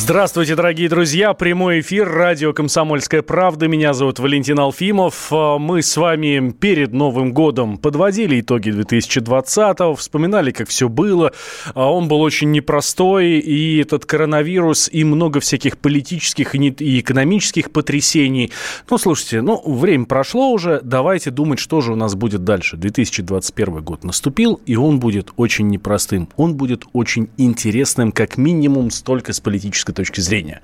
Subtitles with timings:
[0.00, 1.34] Здравствуйте, дорогие друзья.
[1.34, 3.66] Прямой эфир радио «Комсомольская правда».
[3.66, 5.30] Меня зовут Валентин Алфимов.
[5.32, 11.32] Мы с вами перед Новым годом подводили итоги 2020-го, вспоминали, как все было.
[11.74, 18.52] А Он был очень непростой, и этот коронавирус, и много всяких политических и экономических потрясений.
[18.88, 22.76] Ну, слушайте, ну, время прошло уже, давайте думать, что же у нас будет дальше.
[22.76, 26.28] 2021 год наступил, и он будет очень непростым.
[26.36, 30.62] Он будет очень интересным, как минимум, столько с политической точки зрения.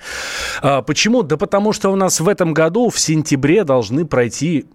[0.62, 1.22] А, почему?
[1.22, 4.66] Да потому что у нас в этом году в сентябре должны пройти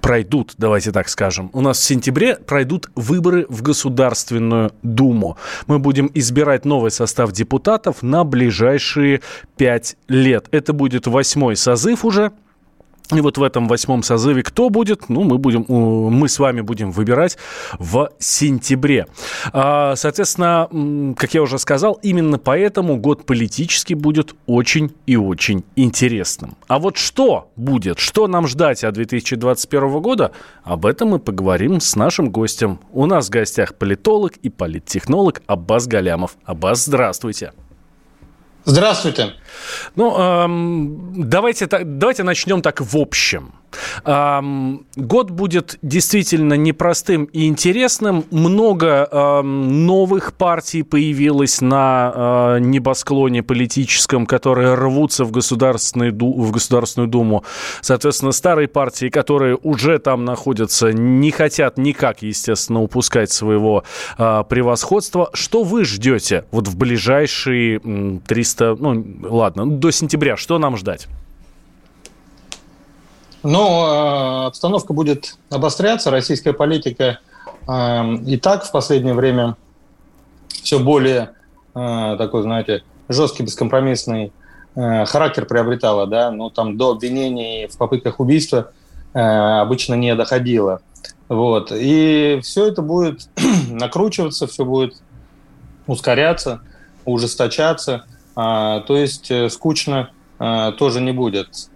[0.00, 1.50] пройдут, давайте так скажем.
[1.52, 5.36] У нас в сентябре пройдут выборы в Государственную Думу.
[5.66, 9.20] Мы будем избирать новый состав депутатов на ближайшие
[9.56, 10.46] пять лет.
[10.52, 12.32] Это будет восьмой созыв уже.
[13.12, 15.08] И вот в этом восьмом созыве кто будет?
[15.08, 17.38] Ну, мы будем, мы с вами будем выбирать
[17.78, 19.06] в сентябре.
[19.52, 26.56] А, соответственно, как я уже сказал, именно поэтому год политический будет очень и очень интересным.
[26.68, 31.96] А вот что будет, что нам ждать от 2021 года, об этом мы поговорим с
[31.96, 32.80] нашим гостем.
[32.92, 36.36] У нас в гостях политолог и политтехнолог Аббас Галямов.
[36.44, 37.20] Аббас, здравствуйте.
[37.20, 37.69] Здравствуйте.
[39.96, 43.59] Ну, эм, давайте, давайте начнем так в общем.
[44.04, 48.24] Год будет действительно непростым и интересным.
[48.30, 49.08] Много
[49.42, 57.44] новых партий появилось на а, небосклоне политическом, которые рвутся в, Государственную, в Государственную Думу.
[57.80, 63.84] Соответственно, старые партии, которые уже там находятся, не хотят никак, естественно, упускать своего
[64.16, 65.30] а, превосходства.
[65.34, 67.80] Что вы ждете вот в ближайшие
[68.26, 70.36] 300, ну ладно, до сентября?
[70.36, 71.08] Что нам ждать?
[73.42, 76.10] Но э, обстановка будет обостряться.
[76.10, 77.20] Российская политика
[77.66, 79.56] э, и так в последнее время
[80.62, 81.30] все более
[81.74, 84.32] э, такой, знаете, жесткий, бескомпромиссный
[84.72, 88.70] характер приобретала, да, но там до обвинений в попытках убийства
[89.12, 90.80] обычно не доходило.
[91.28, 91.72] Вот.
[91.74, 93.28] И все это будет
[93.68, 94.94] накручиваться, все будет
[95.88, 96.60] ускоряться,
[97.04, 98.04] ужесточаться.
[98.36, 101.69] А, то есть скучно тоже не будет.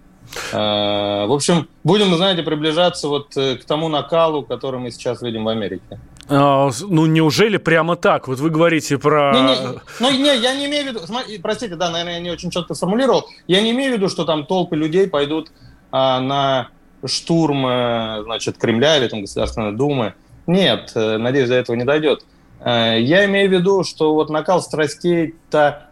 [0.51, 5.45] Э, в общем, будем, знаете, приближаться вот э, к тому накалу, который мы сейчас видим
[5.45, 5.99] в Америке.
[6.27, 8.27] А, ну, неужели прямо так?
[8.27, 9.31] Вот вы говорите про...
[9.33, 11.41] Не, не, ну, не, я не имею в виду...
[11.41, 13.27] Простите, да, наверное, я не очень четко сформулировал.
[13.47, 15.51] Я не имею в виду, что там толпы людей пойдут
[15.91, 16.69] а, на
[17.05, 20.15] штурм, э, значит, Кремля или там Государственной Думы.
[20.47, 22.23] Нет, надеюсь, до этого не дойдет.
[22.63, 25.89] Я имею в виду, что вот накал страстей-то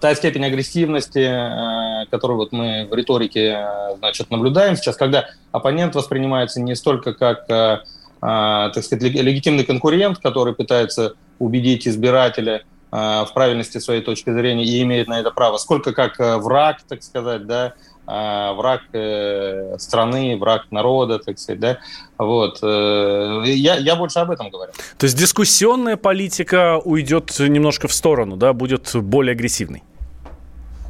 [0.00, 5.94] та степень агрессивности, э, которую вот мы в риторике э, значит, наблюдаем сейчас, когда оппонент
[5.94, 7.78] воспринимается не столько как, э,
[8.20, 15.06] так сказать, легитимный конкурент, который пытается убедить избирателя в правильности своей точки зрения и имеет
[15.06, 17.74] на это право, сколько как враг, так сказать, да,
[18.06, 21.78] враг э, страны, враг народа, так сказать, да,
[22.18, 22.60] вот.
[22.62, 24.72] Э, я, я больше об этом говорю.
[24.96, 29.82] То есть дискуссионная политика уйдет немножко в сторону, да, будет более агрессивной?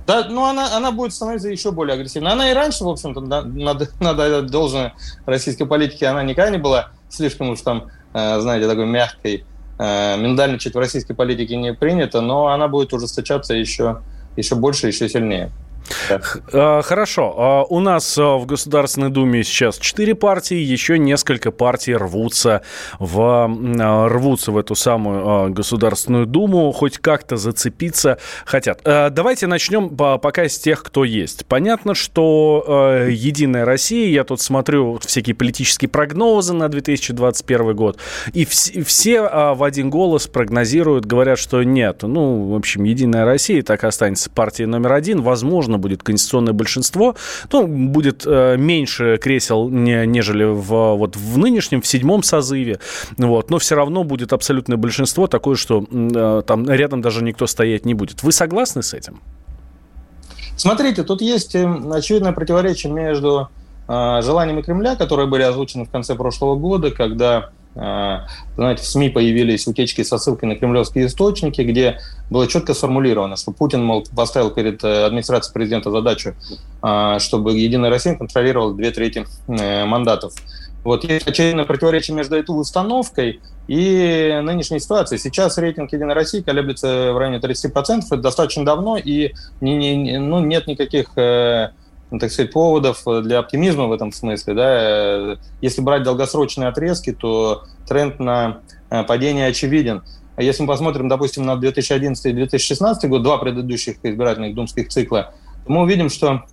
[0.07, 2.31] Да, ну она, она будет становиться еще более агрессивной.
[2.31, 4.95] Она и раньше, в общем-то, надо, надо должное
[5.25, 9.45] российской политике, она никогда не была слишком уж там, э, знаете, такой мягкой.
[9.79, 14.01] Миндальничать в российской политике не принято, но она будет ужесточаться еще,
[14.35, 15.51] еще больше, еще сильнее.
[16.53, 17.35] А, хорошо.
[17.37, 22.63] А, у нас а, в Государственной Думе сейчас четыре партии, еще несколько партий рвутся
[22.99, 28.81] в, рвутся в эту самую Государственную Думу, хоть как-то зацепиться хотят.
[28.85, 31.47] Давайте начнем пока с тех, кто есть.
[31.47, 37.99] Понятно, что Единая Россия, я тут смотрю всякие политические прогнозы на 2021 год,
[38.33, 42.03] и все в один голос прогнозируют, говорят, что нет.
[42.03, 45.23] Ну, в общем, Единая Россия так останется партией номер один.
[45.23, 47.15] Возможно, равно будет конституционное большинство,
[47.53, 52.79] ну, будет э, меньше кресел, не, нежели в, вот, в нынешнем, в седьмом созыве,
[53.19, 57.87] вот, но все равно будет абсолютное большинство такое, что э, там рядом даже никто стоять
[57.87, 58.23] не будет.
[58.23, 59.21] Вы согласны с этим?
[60.57, 63.49] Смотрите, тут есть э, очевидное противоречие между
[63.89, 69.67] э, желаниями Кремля, которые были озвучены в конце прошлого года, когда знаете, в СМИ появились
[69.67, 72.01] утечки со ссылкой на кремлевские источники, где
[72.31, 76.35] было четко сформулировано, что Путин, мол, поставил перед администрацией президента задачу,
[77.19, 80.33] чтобы Единая Россия контролировала две трети мандатов.
[80.87, 85.19] Вот есть очевидное противоречие между этой установкой и нынешней ситуацией.
[85.19, 90.39] Сейчас рейтинг Единой России колеблется в районе 30%, это достаточно давно, и не, не, ну,
[90.39, 91.71] нет никаких э,
[92.11, 94.55] так сказать, поводов для оптимизма в этом смысле.
[94.55, 95.39] Да?
[95.61, 98.59] Если брать долгосрочные отрезки, то тренд на
[98.91, 100.03] э, падение очевиден.
[100.37, 105.35] А если мы посмотрим, допустим, на 2011 и 2016 год, два предыдущих избирательных думских цикла,
[105.67, 106.45] мы увидим, что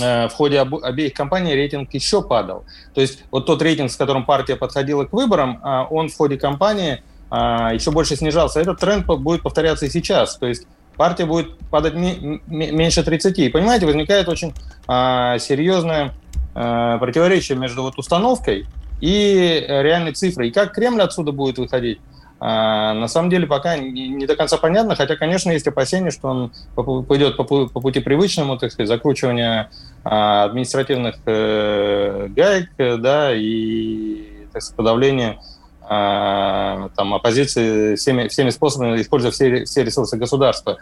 [0.00, 2.64] Э, в ходе обеих кампаний рейтинг еще падал.
[2.94, 5.60] То есть вот тот рейтинг, с которым партия подходила к выборам,
[5.90, 8.60] он в ходе кампании еще больше снижался.
[8.60, 10.36] Этот тренд будет повторяться и сейчас.
[10.36, 10.66] То есть
[10.96, 13.38] партия будет падать меньше 30.
[13.38, 14.54] И понимаете, возникает очень
[14.86, 16.14] а, серьезное
[16.54, 18.66] противоречие между вот установкой
[19.00, 20.48] и реальной цифрой.
[20.48, 21.98] И как Кремль отсюда будет выходить?
[22.44, 26.28] А, на самом деле пока не, до конца понятно, хотя, конечно, есть опасения, что
[26.74, 29.70] он пойдет по, пути привычному, так сказать, закручивания
[30.02, 32.68] а, административных э, гаек,
[33.00, 40.16] да, и так сказать, подавления а, там, оппозиции всеми, всеми способами, используя все, все ресурсы
[40.16, 40.78] государства.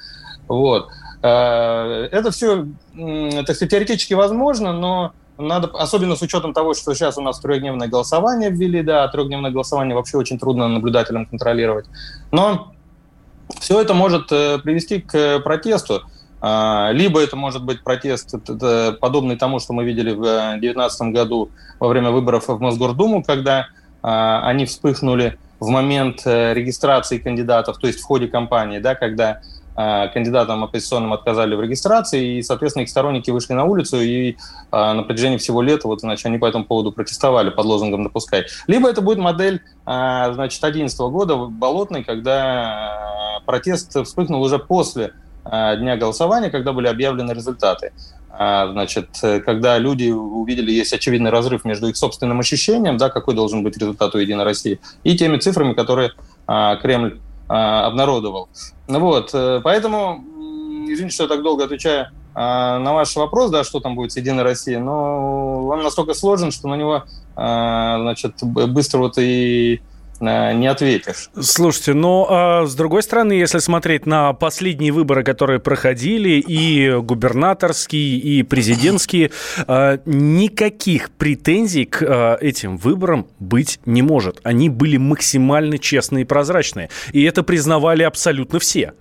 [0.47, 0.89] Вот.
[1.23, 7.19] А, это все, так сказать, теоретически возможно, но надо, особенно с учетом того, что сейчас
[7.19, 11.87] у нас трехдневное голосование ввели, да, трехдневное голосование вообще очень трудно наблюдателям контролировать.
[12.31, 12.73] Но
[13.59, 16.03] все это может э, привести к протесту.
[16.43, 18.35] А, либо это может быть протест
[19.01, 23.67] подобный тому, что мы видели в 2019 году во время выборов в Мосгордуму, когда а,
[24.03, 29.41] они вспыхнули в момент э, регистрации кандидатов, то есть в ходе кампании, да, когда
[29.77, 34.35] Э, кандидатам оппозиционным отказали в регистрации, и, соответственно, их сторонники вышли на улицу, и э,
[34.71, 38.45] на протяжении всего лета, вот, значит, они по этому поводу протестовали под лозунгом «допускай».
[38.67, 45.15] Либо это будет модель, э, значит, 2011 года, болотной, когда протест вспыхнул уже после
[45.45, 47.93] дня голосования, когда были объявлены результаты.
[48.33, 49.09] Значит,
[49.45, 54.15] когда люди увидели, есть очевидный разрыв между их собственным ощущением, да, какой должен быть результат
[54.15, 56.13] у «Единой России», и теми цифрами, которые
[56.47, 57.19] Кремль
[57.51, 58.49] а, обнародовал.
[58.87, 60.25] Вот, э, поэтому,
[60.89, 64.17] извините, что я так долго отвечаю а, на ваш вопрос, да, что там будет с
[64.17, 67.03] Единой Россией, но он настолько сложен, что на него,
[67.35, 69.90] а, значит, быстро вот и Э,
[70.21, 71.31] не ответишь.
[71.41, 78.19] Слушайте, но а, с другой стороны, если смотреть на последние выборы, которые проходили, и губернаторские,
[78.19, 79.31] и президентские,
[79.67, 84.41] а, никаких претензий к а, этим выборам быть не может.
[84.43, 86.91] Они были максимально честные и прозрачные.
[87.13, 88.93] И это признавали абсолютно все.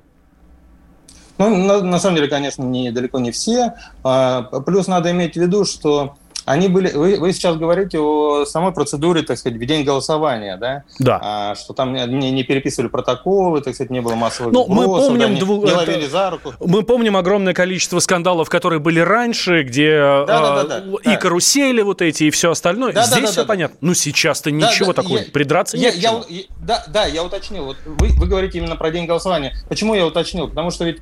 [1.37, 3.73] Ну, на, на самом деле, конечно, не, далеко не все.
[4.03, 6.17] А, плюс надо иметь в виду, что
[6.49, 6.89] они были...
[6.89, 10.83] Вы, вы сейчас говорите о самой процедуре, так сказать, ведения голосования, да?
[10.97, 11.19] Да.
[11.21, 15.19] А, что там не, не переписывали протоколы, так сказать, не было массовых ну, мы помним,
[15.19, 15.63] да, не, дву...
[15.63, 16.09] не ловили это...
[16.09, 16.53] за руку.
[16.59, 21.83] Мы помним огромное количество скандалов, которые были раньше, где да, да, да, да, и карусели
[21.83, 22.93] вот эти, и все остальное.
[22.93, 23.77] Да, Здесь да, да, все да, понятно.
[23.79, 23.87] Да.
[23.87, 27.65] Ну, сейчас-то ничего да, такого, я, придраться я, нет я, я, Да, да, я уточнил.
[27.65, 29.53] Вот вы, вы говорите именно про день голосования.
[29.69, 30.47] Почему я уточнил?
[30.47, 30.97] Потому что ведь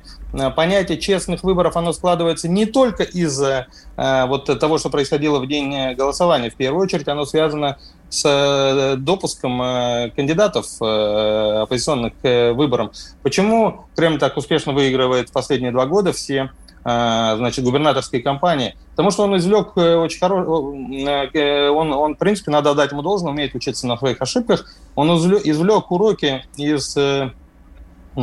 [0.56, 3.66] понятие честных выборов, оно складывается не только из э,
[3.96, 6.50] вот того, что происходило в день голосования.
[6.50, 7.78] В первую очередь оно связано
[8.10, 12.92] с э, допуском э, кандидатов э, оппозиционных к выборам.
[13.22, 16.50] Почему Кремль так успешно выигрывает последние два года все
[16.84, 18.74] значит, губернаторские кампании?
[18.92, 21.70] Потому что он извлек очень хороший...
[21.70, 24.64] Он, он, в принципе, надо отдать ему должное, умеет учиться на своих ошибках.
[24.94, 26.96] Он извлек уроки из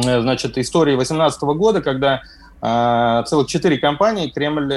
[0.01, 2.21] значит, истории 2018 года, когда
[3.27, 4.69] целых четыре кампании Кремль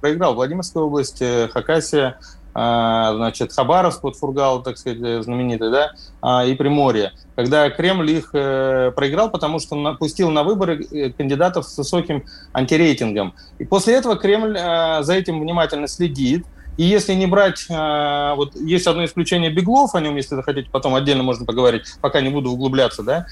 [0.00, 1.22] проиграл Владимирская область,
[1.52, 2.16] Хакасия,
[2.60, 8.30] а, значит, Хабаровск, вот Фургал, так сказать, знаменитый, да, а, и Приморье, когда Кремль их
[8.32, 13.34] э, проиграл, потому что напустил на выборы э, кандидатов с высоким антирейтингом.
[13.60, 16.46] И после этого Кремль э, за этим внимательно следит,
[16.78, 21.22] и если не брать, вот есть одно исключение Беглов, о нем, если захотите, потом отдельно
[21.22, 23.26] можно поговорить, пока не буду углубляться, да,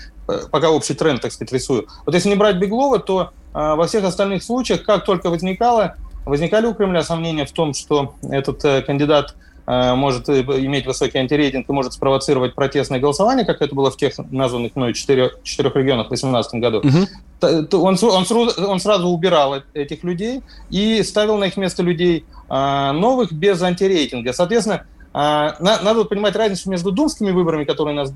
[0.50, 1.87] пока общий тренд, так сказать, рисую.
[2.05, 6.75] Вот если не брать Беглова, то во всех остальных случаях, как только возникало Возникали у
[6.75, 11.73] Кремля сомнения в том, что этот э, кандидат э, может э, иметь высокий антирейтинг и
[11.73, 16.11] может спровоцировать протестное голосование, как это было в тех названных мной четырех, четырех регионах в
[16.11, 17.85] 2018 году, угу.
[17.85, 23.61] он, он, он сразу убирал этих людей и ставил на их место людей новых без
[23.61, 24.32] антирейтинга.
[24.32, 28.12] Соответственно, надо понимать разницу между думскими выборами, которые у нас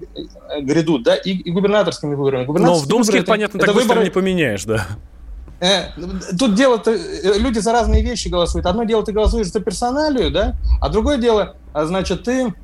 [0.60, 2.46] грядут, да, и, и губернаторскими выборами.
[2.46, 4.04] Но в думских, выборы, понятно, это, так это быстро выборы...
[4.04, 4.86] не поменяешь, да.
[5.60, 5.88] Э,
[6.38, 8.66] тут дело э, люди за разные вещи голосуют.
[8.66, 12.54] Одно дело, ты голосуешь за персоналию, да, а другое дело, а, значит, ты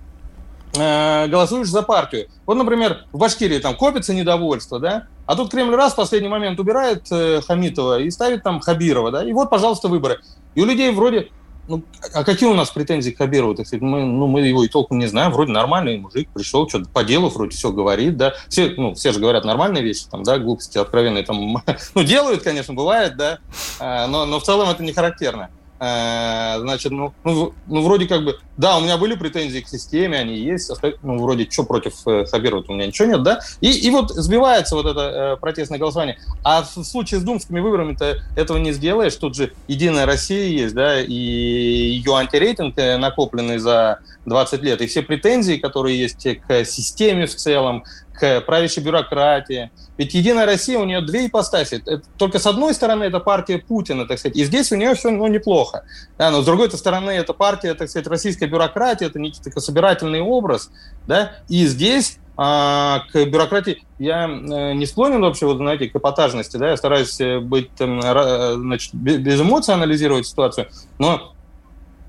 [0.75, 2.29] э, голосуешь за партию.
[2.47, 6.59] Вот, например, в Башкирии там копится недовольство, да, а тут Кремль раз в последний момент
[6.59, 7.07] убирает
[7.47, 10.21] Хамитова и ставит там Хабирова, да, и вот, пожалуйста, выборы.
[10.55, 11.29] И у людей вроде,
[11.69, 11.83] ну,
[12.15, 14.99] а какие у нас претензии к Хабирову, так сказать, мы, ну, мы его и толком
[14.99, 18.95] не знаем, вроде нормальный мужик, пришел, что-то по делу вроде все говорит, да, все, ну,
[18.95, 21.63] все же говорят нормальные вещи, там, да, глупости откровенные, там,
[21.95, 23.39] ну, делают, конечно, бывает, да,
[23.81, 25.51] а, но, но в целом это не характерно.
[25.79, 30.19] Э, значит, ну, ну, ну, вроде как бы, да, у меня были претензии к системе,
[30.19, 30.71] они есть,
[31.03, 34.75] ну, вроде, что против э, Хабирова, у меня ничего нет, да, и, и вот сбивается
[34.75, 36.19] вот это э, протестное голосование.
[36.43, 41.01] А в случае с думскими выборами-то этого не сделаешь, тут же Единая Россия есть, да,
[41.01, 47.27] и ее антирейтинг э, накопленный за 20 лет, и все претензии, которые есть к системе
[47.27, 47.85] в целом,
[48.19, 49.71] к правящей бюрократии.
[49.97, 51.83] Ведь Единая Россия, у нее две ипостаси.
[51.87, 55.11] Это, только с одной стороны это партия Путина, так сказать, и здесь у нее все
[55.11, 55.85] ну, неплохо.
[56.19, 60.21] Да, но с другой стороны это партия, так сказать, российская бюрократия, это некий такой собирательный
[60.21, 60.71] образ.
[61.07, 61.33] Да?
[61.49, 66.71] И здесь а, к бюрократии я э, не склонен вообще, вот, знаете, к эпатажности, да,
[66.71, 70.69] я стараюсь э, быть, значит, без эмоций анализировать ситуацию,
[70.99, 71.33] но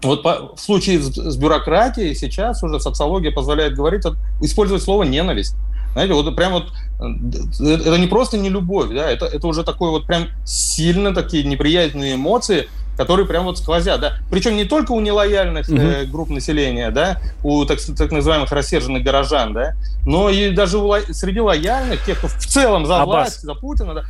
[0.04, 4.04] вот по, в случае с, с бюрократией сейчас уже социология позволяет говорить,
[4.42, 5.56] использовать слово «ненависть».
[5.94, 9.90] Знаете, вот прям вот э, это не просто не любовь, да, это, это уже такой
[9.90, 14.14] вот прям сильно такие неприятные эмоции, которые прям вот сквозят, да.
[14.30, 15.78] Причем не только у нелояльных угу.
[15.78, 19.74] э, групп населения, да, у так, так называемых рассерженных горожан, да,
[20.06, 23.06] но и даже у, среди лояльных, тех, кто в целом за Аббас.
[23.06, 24.04] власть, за Путина, да,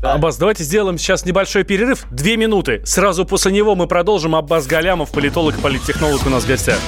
[0.00, 0.14] да.
[0.14, 2.06] Аббас, давайте сделаем сейчас небольшой перерыв.
[2.12, 2.82] Две минуты.
[2.84, 4.36] Сразу после него мы продолжим.
[4.36, 6.78] Аббас Галямов, политолог и политтехнолог у нас в гостях.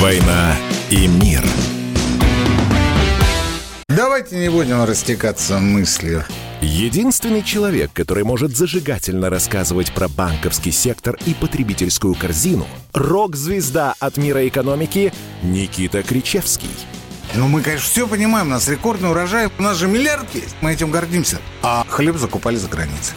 [0.00, 0.54] «Война
[0.90, 1.42] и мир».
[3.88, 6.24] Давайте не будем растекаться мыслью.
[6.60, 14.46] Единственный человек, который может зажигательно рассказывать про банковский сектор и потребительскую корзину– рок-звезда от мира
[14.46, 15.12] экономики
[15.42, 16.70] Никита Кричевский.
[17.34, 20.74] Ну, мы, конечно, все понимаем, у нас рекордный урожай, у нас же миллиард есть, мы
[20.74, 21.38] этим гордимся.
[21.62, 23.16] А хлеб закупали за границей.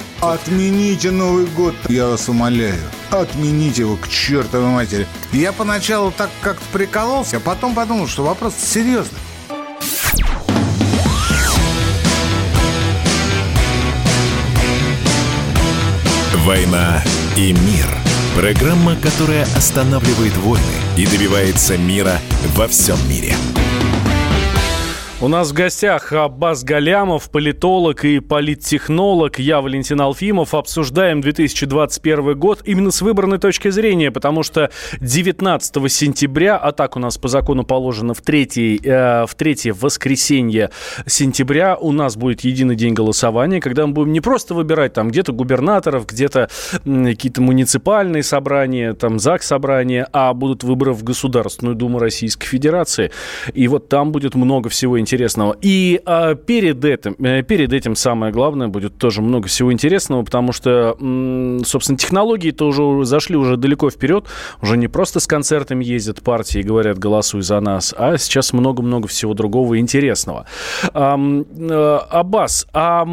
[0.21, 2.79] Отмените Новый год, я вас умоляю.
[3.09, 5.07] Отмените его к чертовой матери.
[5.33, 9.17] Я поначалу так как-то прикололся, а потом подумал, что вопрос серьезный.
[16.45, 17.03] «Война
[17.35, 17.87] и мир»–
[18.35, 20.63] программа, которая останавливает войны
[20.97, 22.19] и добивается мира
[22.55, 23.35] во всем мире.
[25.23, 29.37] У нас в гостях Аббас Галямов, политолог и политтехнолог.
[29.37, 30.55] Я Валентин Алфимов.
[30.55, 36.99] Обсуждаем 2021 год именно с выбранной точки зрения, потому что 19 сентября, а так у
[36.99, 40.71] нас по закону положено в третье, э, в третье воскресенье
[41.05, 45.33] сентября, у нас будет единый день голосования, когда мы будем не просто выбирать там где-то
[45.33, 46.49] губернаторов, где-то
[46.83, 53.11] какие-то муниципальные собрания, там ЗАГС собрания, а будут выборы в Государственную Думу Российской Федерации.
[53.53, 55.57] И вот там будет много всего интересного интересного.
[55.61, 60.53] И а, перед, этим, э, перед этим самое главное будет тоже много всего интересного, потому
[60.53, 60.95] что,
[61.65, 64.25] собственно, технологии-то уже зашли уже далеко вперед.
[64.61, 69.07] Уже не просто с концертами ездят партии и говорят «голосуй за нас», а сейчас много-много
[69.07, 70.45] всего другого интересного.
[70.93, 71.19] А,
[72.09, 73.05] Аббас, а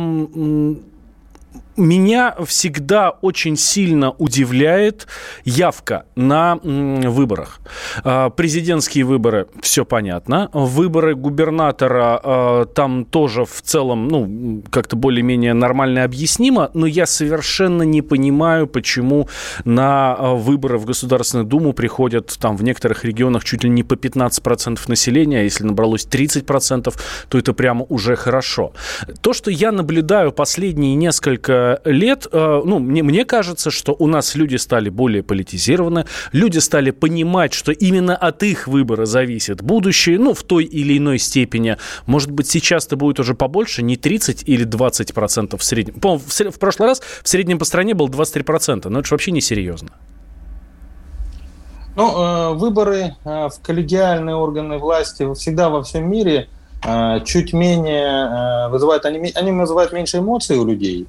[1.79, 5.07] меня всегда очень сильно удивляет
[5.45, 7.61] явка на выборах.
[8.05, 10.51] А, президентские выборы, все понятно.
[10.53, 17.83] Выборы губернатора а, там тоже в целом, ну, как-то более-менее нормально объяснимо, но я совершенно
[17.83, 19.29] не понимаю, почему
[19.65, 23.95] на а, выборы в Государственную Думу приходят там в некоторых регионах чуть ли не по
[23.95, 26.95] 15% населения, а если набралось 30%,
[27.29, 28.73] то это прямо уже хорошо.
[29.21, 34.35] То, что я наблюдаю последние несколько лет, э, ну, мне, мне кажется, что у нас
[34.35, 40.35] люди стали более политизированы, люди стали понимать, что именно от их выбора зависит будущее, ну,
[40.35, 41.77] в той или иной степени.
[42.07, 45.95] Может быть, сейчас это будет уже побольше, не 30 или 20 процентов в среднем.
[45.95, 49.15] По в, в прошлый раз в среднем по стране было 23 процента, но это же
[49.15, 49.91] вообще не серьезно.
[51.97, 56.49] Ну, э, выборы э, в коллегиальные органы власти всегда во всем мире
[57.25, 61.09] чуть менее вызывают, они, они вызывают меньше эмоций у людей.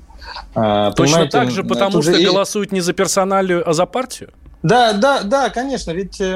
[0.56, 4.30] А, Точно так же, потому что голосуют не за персоналию, а за партию?
[4.62, 6.34] Да, да, да, конечно, ведь, э,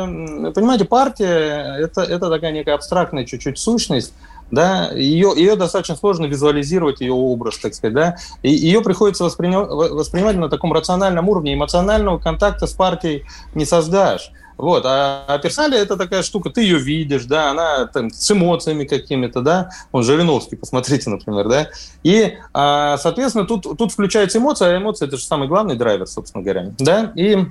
[0.55, 4.13] понимаете, партия это, это такая некая абстрактная чуть-чуть сущность,
[4.49, 9.67] да, ее, ее достаточно сложно визуализировать, ее образ, так сказать, да, и ее приходится воспринимать,
[9.69, 14.31] воспринимать на таком рациональном уровне, эмоционального контакта с партией не создашь.
[14.57, 18.85] Вот, а, а персоналия это такая штука, ты ее видишь, да, она там с эмоциями
[18.85, 21.69] какими-то, да, он Жириновский, посмотрите, например, да,
[22.03, 26.43] и, а, соответственно, тут, тут включается эмоция, а эмоция это же самый главный драйвер, собственно
[26.43, 27.45] говоря, да, и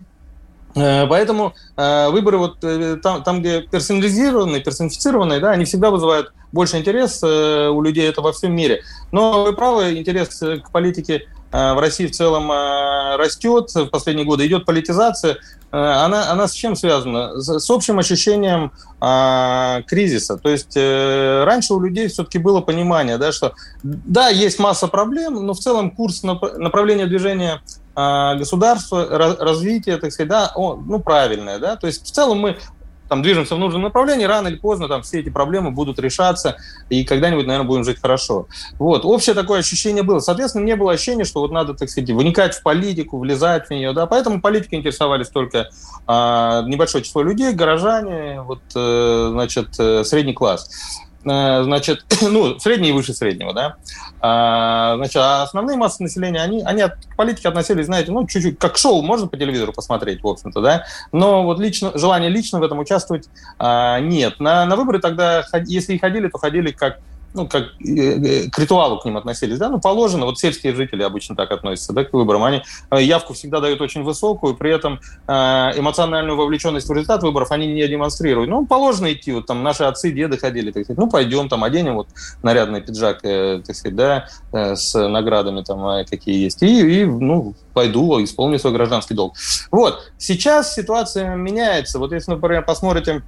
[0.75, 6.33] Э, поэтому э, выборы вот э, там, там, где персонализированные, персонифицированные, да, они всегда вызывают
[6.51, 8.83] больше интерес у людей, это во всем мире.
[9.11, 12.51] Но вы правы, интерес к политике в России в целом
[13.19, 15.37] растет в последние годы, идет политизация.
[15.71, 17.39] Она, она с чем связана?
[17.41, 18.73] С общим ощущением
[19.05, 20.37] а, кризиса.
[20.37, 25.45] То есть э, раньше у людей все-таки было понимание, да, что да, есть масса проблем,
[25.45, 27.63] но в целом курс направления движения
[27.97, 29.05] а, государства,
[29.41, 32.59] развития, так сказать, да, он, ну, правильное, да, то есть в целом мы
[33.13, 36.57] там движемся в нужном направлении, рано или поздно там все эти проблемы будут решаться,
[36.89, 38.47] и когда-нибудь, наверное, будем жить хорошо.
[38.79, 39.05] Вот.
[39.05, 40.21] Общее такое ощущение было.
[40.21, 43.93] Соответственно, не было ощущения, что вот надо, так сказать, вникать в политику, влезать в нее,
[43.93, 45.69] да, поэтому политикой интересовались только
[46.07, 50.71] а, небольшое число людей, горожане, вот, э, значит, э, средний класс.
[51.25, 53.77] Э, значит, ну, средний и выше среднего, да,
[54.21, 58.77] а, значит, а основные массы населения, они, они от политики относились, знаете, ну, чуть-чуть, как
[58.77, 62.79] шоу можно по телевизору посмотреть, в общем-то, да, но вот лично, желания лично в этом
[62.79, 64.41] участвовать а, нет.
[64.41, 66.99] На, на выборы тогда, если и ходили, то ходили как
[67.35, 71.03] ну, как э, э, к ритуалу к ним относились, да, ну, положено, вот сельские жители
[71.03, 75.01] обычно так относятся, да, к выборам, они э, явку всегда дают очень высокую, при этом
[75.27, 78.51] эмоциональную вовлеченность в результат выборов они не демонстрируют.
[78.51, 81.95] Ну, положено идти, вот там наши отцы, деды ходили, так сказать, ну, пойдем, там, оденем
[81.95, 82.09] вот
[82.43, 88.59] нарядный пиджак, так сказать, да, с наградами там, какие есть, и, и ну, пойду, исполню
[88.59, 89.35] свой гражданский долг.
[89.71, 93.23] Вот, сейчас ситуация меняется, вот если, например, посмотрите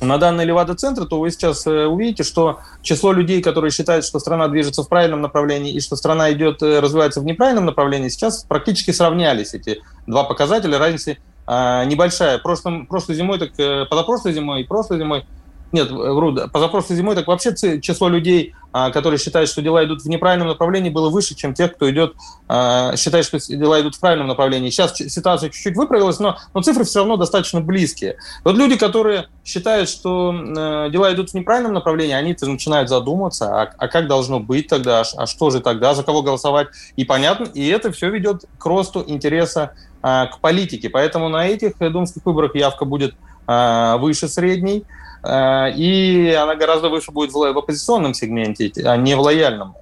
[0.00, 4.48] на данные Левада-центра, то вы сейчас э, увидите, что число людей, которые считают, что страна
[4.48, 8.90] движется в правильном направлении и что страна идет, э, развивается в неправильном направлении, сейчас практически
[8.90, 10.78] сравнялись эти два показателя.
[10.78, 12.38] Разница а, небольшая.
[12.38, 15.24] Прошлым, прошлой зимой, так э, позапрошлой зимой и прошлой зимой
[15.72, 20.08] нет, вру, позапрошлой зимой, так вообще число людей, а, которые считают, что дела идут в
[20.08, 22.14] неправильном направлении, было выше, чем тех, кто идет,
[22.46, 24.70] а, считает, что дела идут в правильном направлении.
[24.70, 28.16] Сейчас ситуация чуть-чуть выправилась, но, но цифры все равно достаточно близкие.
[28.44, 33.70] Вот люди, которые считают, что э, дела идут в неправильном направлении, они начинают задумываться, а,
[33.76, 37.66] а как должно быть тогда, а что же тогда, за кого голосовать, и понятно, и
[37.68, 40.88] это все ведет к росту интереса к политике.
[40.88, 44.84] Поэтому на этих думских выборах явка будет выше средней.
[45.22, 49.74] Э, и она гораздо выше будет в оппозиционном сегменте, а не в лояльном.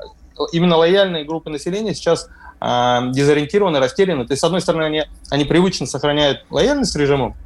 [0.52, 2.28] Именно лояльные группы населения сейчас
[2.60, 4.26] э, дезориентированы, растеряны.
[4.26, 7.36] То есть, с одной стороны, они, они привычно сохраняют лояльность режиму,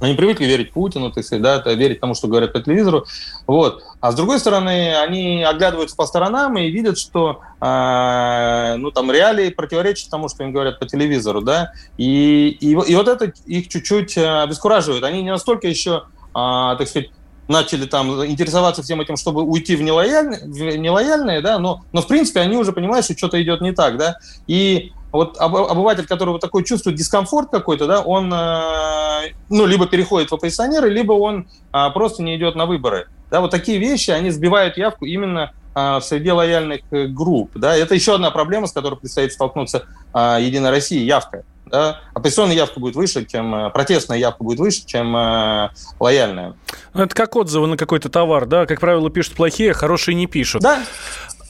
[0.00, 3.06] они привыкли верить Путину, так сказать, да, верить тому, что говорят по телевизору.
[3.46, 3.82] Вот.
[4.00, 9.50] А с другой стороны, они оглядываются по сторонам и видят, что э, ну, там, реалии
[9.50, 11.42] противоречат тому, что им говорят по телевизору.
[11.42, 11.72] Да?
[11.96, 15.04] И, и, и вот это их чуть-чуть обескураживает.
[15.04, 17.10] Они не настолько еще, э, так сказать,
[17.48, 22.06] начали там интересоваться всем этим, чтобы уйти в нелояльные, в нелояльные да, но, но в
[22.06, 26.40] принципе они уже понимают, что что-то идет не так, да, и вот обыватель, который вот
[26.40, 31.90] такой чувствует дискомфорт какой-то, да, он, э, ну, либо переходит в оппозиционеры, либо он а,
[31.90, 36.04] просто не идет на выборы, да, вот такие вещи, они сбивают явку именно а, в
[36.04, 40.70] среде лояльных э, групп, да, это еще одна проблема, с которой предстоит столкнуться а, Единой
[40.70, 45.70] России, явка, да, оппозиционная явка будет выше, чем э, протестная явка будет выше, чем э,
[45.98, 46.54] лояльная.
[46.92, 48.64] Ну, это как отзывы на какой-то товар, да?
[48.66, 50.62] Как правило, пишут плохие, а хорошие не пишут.
[50.62, 50.84] Да.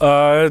[0.01, 0.49] А,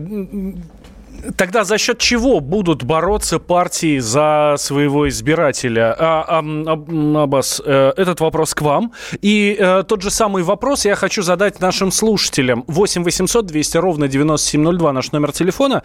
[1.38, 5.96] Тогда за счет чего будут бороться партии за своего избирателя?
[5.98, 8.92] А, а, Аббас, э, этот вопрос к вам.
[9.22, 12.64] И э, тот же самый вопрос я хочу задать нашим слушателям.
[12.68, 15.84] 8 800 200 ровно 9702 наш номер телефона.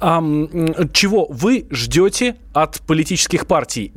[0.00, 0.22] А,
[0.92, 3.92] чего вы ждете от политических партий?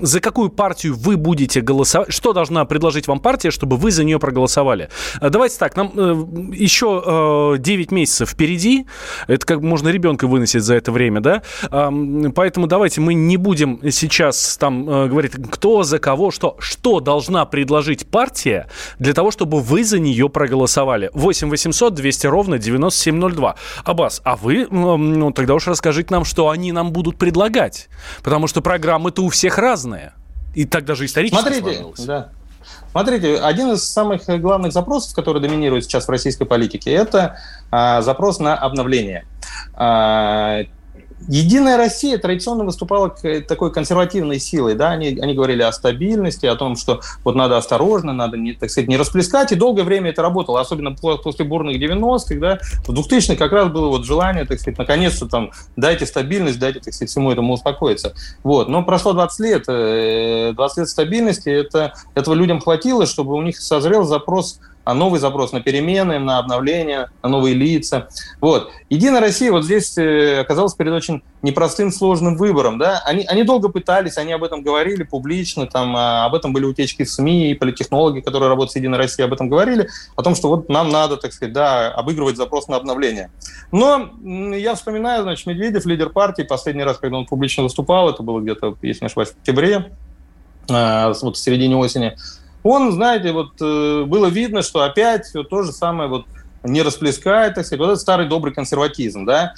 [0.00, 2.12] За какую партию вы будете голосовать?
[2.12, 4.88] Что должна предложить вам партия, чтобы вы за нее проголосовали?
[5.20, 8.86] Э, давайте так, нам э, еще э, 9 месяцев впереди.
[9.26, 11.42] Это как можно ребенка выносить за это время, да?
[11.70, 16.56] Поэтому давайте мы не будем сейчас там э, говорить, кто за кого, что.
[16.58, 18.68] Что должна предложить партия
[18.98, 21.10] для того, чтобы вы за нее проголосовали?
[21.14, 23.56] 8 800 200 ровно 9702.
[23.84, 27.88] Аббас, а вы, ну, тогда уж расскажите нам, что они нам будут предлагать.
[28.22, 30.12] Потому что программы-то у всех разные.
[30.54, 32.00] И так даже исторически Смотрите, сложилось.
[32.04, 32.30] Да.
[32.90, 37.36] Смотрите, один из самых главных запросов, который доминирует сейчас в российской политике, это
[37.70, 39.26] а, запрос на обновление.
[39.74, 40.62] А,
[41.28, 43.08] Единая Россия традиционно выступала
[43.48, 48.12] такой консервативной силой, да, они, они говорили о стабильности, о том, что вот надо осторожно,
[48.12, 52.36] надо, не, так сказать, не расплескать, и долгое время это работало, особенно после бурных 90-х,
[52.38, 56.80] да, в 2000-х как раз было вот желание, так сказать, наконец-то там дайте стабильность, дайте,
[56.80, 58.14] так сказать, всему этому успокоиться.
[58.44, 63.42] Вот, но прошло 20 лет, 20 э, лет стабильности, это, этого людям хватило, чтобы у
[63.42, 68.08] них созрел запрос а новый запрос на перемены, на обновление, на новые лица.
[68.40, 68.70] Вот.
[68.88, 72.78] Единая Россия вот здесь э, оказалась перед очень непростым, сложным выбором.
[72.78, 73.02] Да?
[73.04, 77.02] Они, они долго пытались, они об этом говорили публично, там, а, об этом были утечки
[77.02, 80.48] в СМИ, и политтехнологи, которые работают с Единой Россией, об этом говорили, о том, что
[80.48, 83.30] вот нам надо, так сказать, да, обыгрывать запрос на обновление.
[83.72, 84.12] Но
[84.54, 88.76] я вспоминаю, значит, Медведев, лидер партии, последний раз, когда он публично выступал, это было где-то,
[88.82, 89.90] если не ошибаюсь, в октябре,
[90.70, 92.16] а, вот в середине осени,
[92.68, 96.26] он, знаете, вот э, было видно, что опять все то же самое вот
[96.64, 99.54] не расплескает, так сказать, вот этот старый добрый консерватизм, да.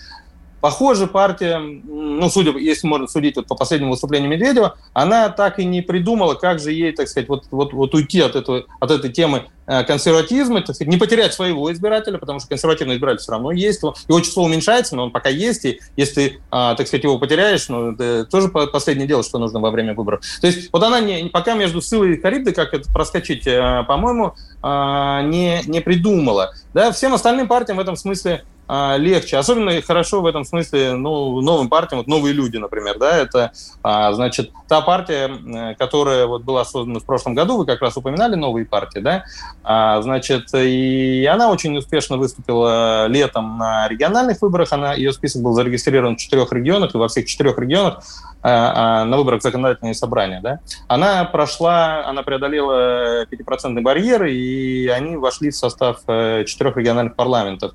[0.60, 5.64] Похоже, партия, ну, судя, если можно судить вот по последнему выступлению Медведева, она так и
[5.64, 9.12] не придумала, как же ей, так сказать, вот, вот, вот уйти от, этого, от этой
[9.12, 13.52] темы э, консерватизма, так сказать, не потерять своего избирателя, потому что консервативный избиратель все равно
[13.52, 17.68] есть, его число уменьшается, но он пока есть, и если, а, так сказать, его потеряешь,
[17.68, 20.22] ну, это тоже последнее дело, что нужно во время выборов.
[20.40, 24.34] То есть вот она не, пока между Сылой и Харибдой, как это проскочить, э, по-моему,
[24.60, 26.52] а, не, не придумала.
[26.74, 29.36] Да, всем остальным партиям в этом смысле легче.
[29.38, 33.52] Особенно хорошо в этом смысле ну, новым партиям, вот новые люди, например, да, это,
[33.82, 38.34] а, значит, та партия, которая вот была создана в прошлом году, вы как раз упоминали
[38.34, 39.24] новые партии, да,
[39.62, 45.52] а, значит, и она очень успешно выступила летом на региональных выборах, она, ее список был
[45.52, 48.02] зарегистрирован в четырех регионах, и во всех четырех регионах
[48.42, 55.16] а, а, на выборах законодательные собрания, да, она прошла, она преодолела 5% барьер, и они
[55.16, 57.72] вошли в состав э, четырех региональных парламентов.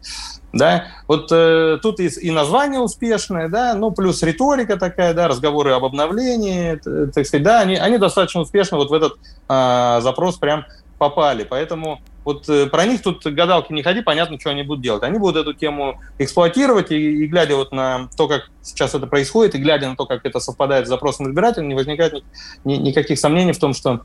[0.54, 5.72] Да, вот э, тут и, и название успешное, да, ну плюс риторика такая, да, разговоры
[5.72, 6.76] об обновлении,
[7.12, 9.13] так сказать, да, они, они достаточно успешно вот в этот
[9.50, 10.65] э, запрос прям
[10.98, 15.04] попали, поэтому вот э, про них тут гадалки не ходи, понятно, что они будут делать.
[15.04, 19.56] Они будут эту тему эксплуатировать, и, и глядя вот на то, как сейчас это происходит,
[19.56, 22.24] и глядя на то, как это совпадает с запросом избирателя, не возникает ни,
[22.63, 24.02] ни, никаких сомнений в том, что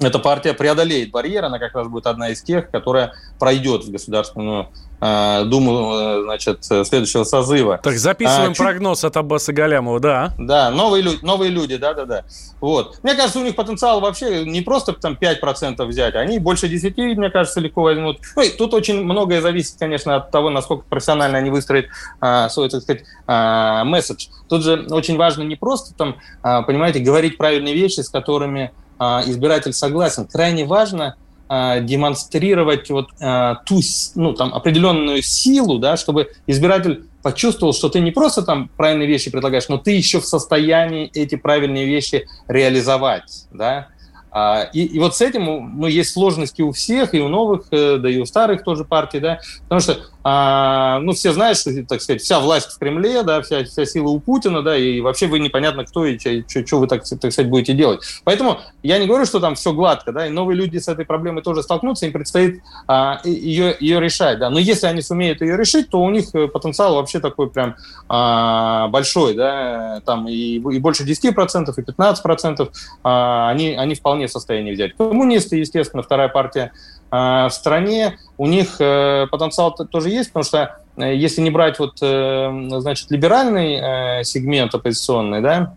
[0.00, 4.68] эта партия преодолеет барьер, она как раз будет одна из тех, которая пройдет в Государственную
[5.00, 7.78] э, Думу э, значит, следующего созыва.
[7.82, 8.58] Так, записываем а, чуть...
[8.58, 10.32] прогноз от Аббаса Галямова, да?
[10.38, 12.24] Да, новые, люди, новые люди, да-да-да.
[12.60, 12.98] Вот.
[13.02, 17.30] Мне кажется, у них потенциал вообще не просто там 5% взять, они больше 10, мне
[17.30, 18.18] кажется, легко возьмут.
[18.36, 21.86] Ну, и тут очень многое зависит, конечно, от того, насколько профессионально они выстроят
[22.20, 24.28] а, свой, так сказать, а, месседж.
[24.48, 29.72] Тут же очень важно не просто там, а, понимаете, говорить правильные вещи, с которыми избиратель
[29.72, 30.26] согласен.
[30.26, 31.16] Крайне важно
[31.50, 33.80] а, демонстрировать вот а, ту
[34.14, 39.30] ну, там, определенную силу, да, чтобы избиратель почувствовал, что ты не просто там правильные вещи
[39.30, 43.46] предлагаешь, но ты еще в состоянии эти правильные вещи реализовать.
[43.50, 43.88] Да?
[44.30, 47.96] А, и, и вот с этим ну, есть сложности у всех, и у новых, э,
[47.98, 52.02] да и у старых тоже партий, да, потому что, а, ну, все знают, что, так
[52.02, 55.38] сказать, вся власть в Кремле, да, вся, вся сила у Путина, да, и вообще вы
[55.38, 58.00] непонятно кто и что вы, так, так сказать, будете делать.
[58.24, 61.42] Поэтому я не говорю, что там все гладко, да, и новые люди с этой проблемой
[61.42, 65.88] тоже столкнутся, им предстоит а, ее, ее решать, да, но если они сумеют ее решить,
[65.88, 67.76] то у них э, потенциал вообще такой прям
[68.08, 71.14] а, большой, да, там и, и больше 10%,
[71.76, 72.70] и 15%,
[73.02, 74.96] а, они, они вполне вполне в состоянии взять.
[74.96, 76.72] Коммунисты, естественно, вторая партия
[77.10, 81.78] э, в стране, у них э, потенциал тоже есть, потому что э, если не брать
[81.78, 85.74] вот, значит, либеральный сегмент оппозиционный, да,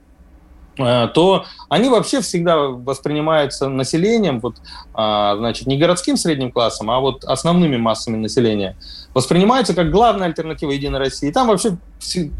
[0.75, 4.55] то они вообще всегда воспринимаются населением, вот,
[4.93, 8.77] значит, не городским средним классом, а вот основными массами населения,
[9.13, 11.29] воспринимаются как главная альтернатива Единой России.
[11.29, 11.77] И там вообще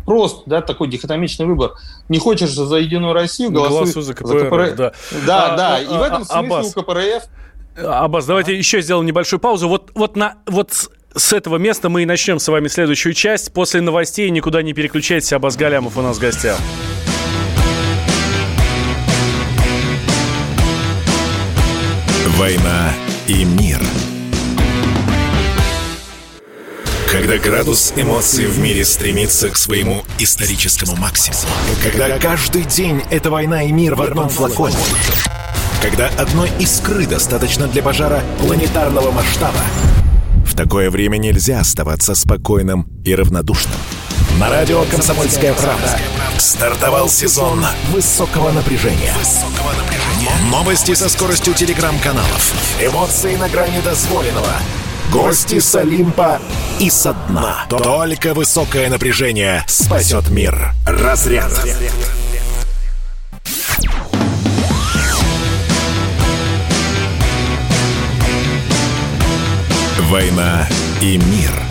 [0.06, 1.74] просто да, такой дихотомичный выбор.
[2.10, 4.28] Не хочешь за Единую Россию, голосуй за КПРФ.
[4.28, 4.76] За КПРФ.
[4.78, 4.94] Да,
[5.26, 5.54] да.
[5.54, 5.76] А, да.
[5.76, 6.78] А, и в этом а, смысле Аббас.
[6.78, 7.24] у КПРФ...
[7.86, 9.68] Аббас, давайте еще сделаем небольшую паузу.
[9.68, 10.72] Вот, вот, на, вот
[11.14, 13.54] с этого места мы и начнем с вами следующую часть.
[13.54, 15.34] После новостей никуда не переключайтесь.
[15.34, 16.58] Аббас Галямов у нас в гостях.
[22.38, 22.94] «Война
[23.28, 23.82] и мир».
[27.12, 31.42] Когда градус эмоций в мире стремится к своему историческому максимуму.
[31.84, 34.78] Когда каждый день это война и мир в одном флаконе.
[35.82, 39.60] Когда одной искры достаточно для пожара планетарного масштаба.
[40.46, 43.76] В такое время нельзя оставаться спокойным и равнодушным.
[44.40, 46.00] На радио «Комсомольская правда»
[46.38, 49.14] стартовал сезон высокого напряжения.
[50.50, 52.54] Новости со скоростью телеграм-каналов.
[52.82, 54.54] Эмоции на грани дозволенного.
[55.12, 56.40] Гости с Олимпа
[56.80, 57.66] и со дна.
[57.70, 60.74] Только высокое напряжение спасет мир.
[60.86, 61.52] Разряд.
[70.10, 70.68] «Война
[71.02, 71.52] и мир»–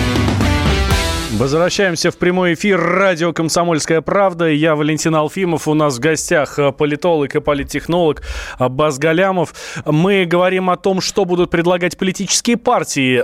[1.41, 4.47] Возвращаемся в прямой эфир радио «Комсомольская правда».
[4.47, 5.67] Я Валентин Алфимов.
[5.67, 8.21] У нас в гостях э, политолог и политтехнолог
[8.59, 9.55] Аббас Галямов.
[9.83, 13.23] Мы говорим о том, что будут предлагать политические партии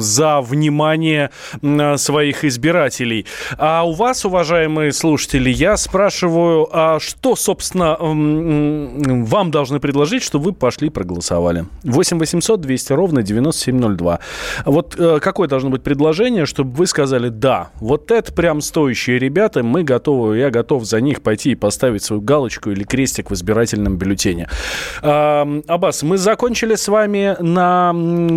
[0.00, 1.28] за внимание
[1.96, 3.26] своих избирателей.
[3.58, 10.52] А у вас, уважаемые слушатели, я спрашиваю, а что, собственно, вам должны предложить, чтобы вы
[10.54, 11.66] пошли проголосовали?
[11.82, 14.20] 8 800 200 ровно 9702.
[14.64, 19.18] Вот э, какое должно быть предложение, чтобы вы сказали «да», да, вот это прям стоящие
[19.18, 23.34] ребята, мы готовы, я готов за них пойти и поставить свою галочку или крестик в
[23.34, 24.48] избирательном бюллетене.
[25.02, 27.92] А, Аббас, мы закончили с вами на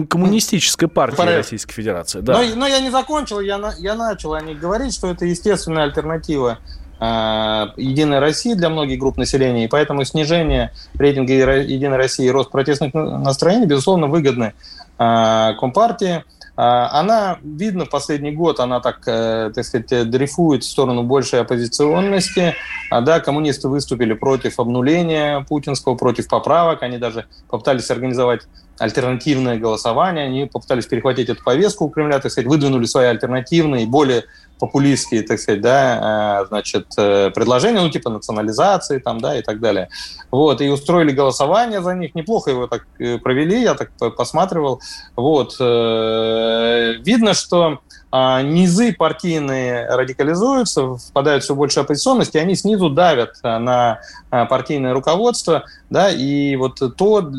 [0.10, 1.44] коммунистической партии Порядок.
[1.44, 2.22] Российской Федерации.
[2.22, 2.34] Да.
[2.34, 5.84] Но, но я не закончил, я, на, я начал о них говорить, что это естественная
[5.84, 6.60] альтернатива
[7.00, 12.50] а, Единой России для многих групп населения, и поэтому снижение рейтинга Единой России и рост
[12.50, 14.54] протестных настроений, безусловно, выгодны
[14.98, 16.24] а, Компартии.
[16.56, 21.40] А, она, видно, в последний год она так, э, так сказать, дрейфует в сторону большей
[21.40, 22.56] оппозиционности.
[22.90, 26.84] А, да, коммунисты выступили против обнуления путинского, против поправок.
[26.84, 28.42] Они даже попытались организовать
[28.82, 30.26] альтернативное голосование.
[30.26, 34.24] Они попытались перехватить эту повестку у Кремля, так сказать, выдвинули свои альтернативные, более
[34.60, 39.60] популистские, так сказать, да, э, значит, э, предложения, ну, типа национализации там, да, и так
[39.60, 39.90] далее.
[40.30, 44.82] Вот, и устроили голосование за них, неплохо его так э, провели, я так посматривал.
[45.16, 47.80] Вот, видно, что
[48.12, 56.10] а, низы партийные радикализуются, впадают все больше оппозиционности, они снизу давят на партийное руководство, да,
[56.10, 57.32] и вот то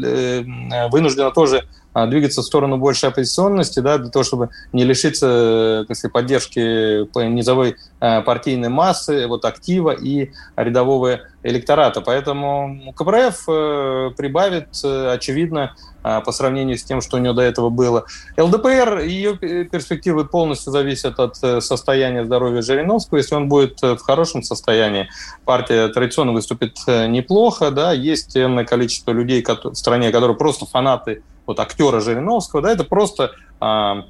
[0.90, 6.12] вынуждено тоже двигаться в сторону большей оппозиционности, да, для того, чтобы не лишиться так сказать,
[6.12, 12.00] поддержки низовой а, партийной массы, вот актива и рядового электората.
[12.00, 17.42] Поэтому КПРФ э, прибавит, э, очевидно, а, по сравнению с тем, что у него до
[17.42, 18.06] этого было.
[18.36, 23.18] ЛДПР, ее перспективы полностью зависят от э, состояния здоровья Жириновского.
[23.18, 25.08] Если он будет в хорошем состоянии,
[25.44, 27.70] партия традиционно выступит неплохо.
[27.70, 27.92] Да?
[27.92, 33.32] Есть энное количество людей в стране, которые просто фанаты вот актера Жириновского, да, это просто
[33.60, 34.04] а,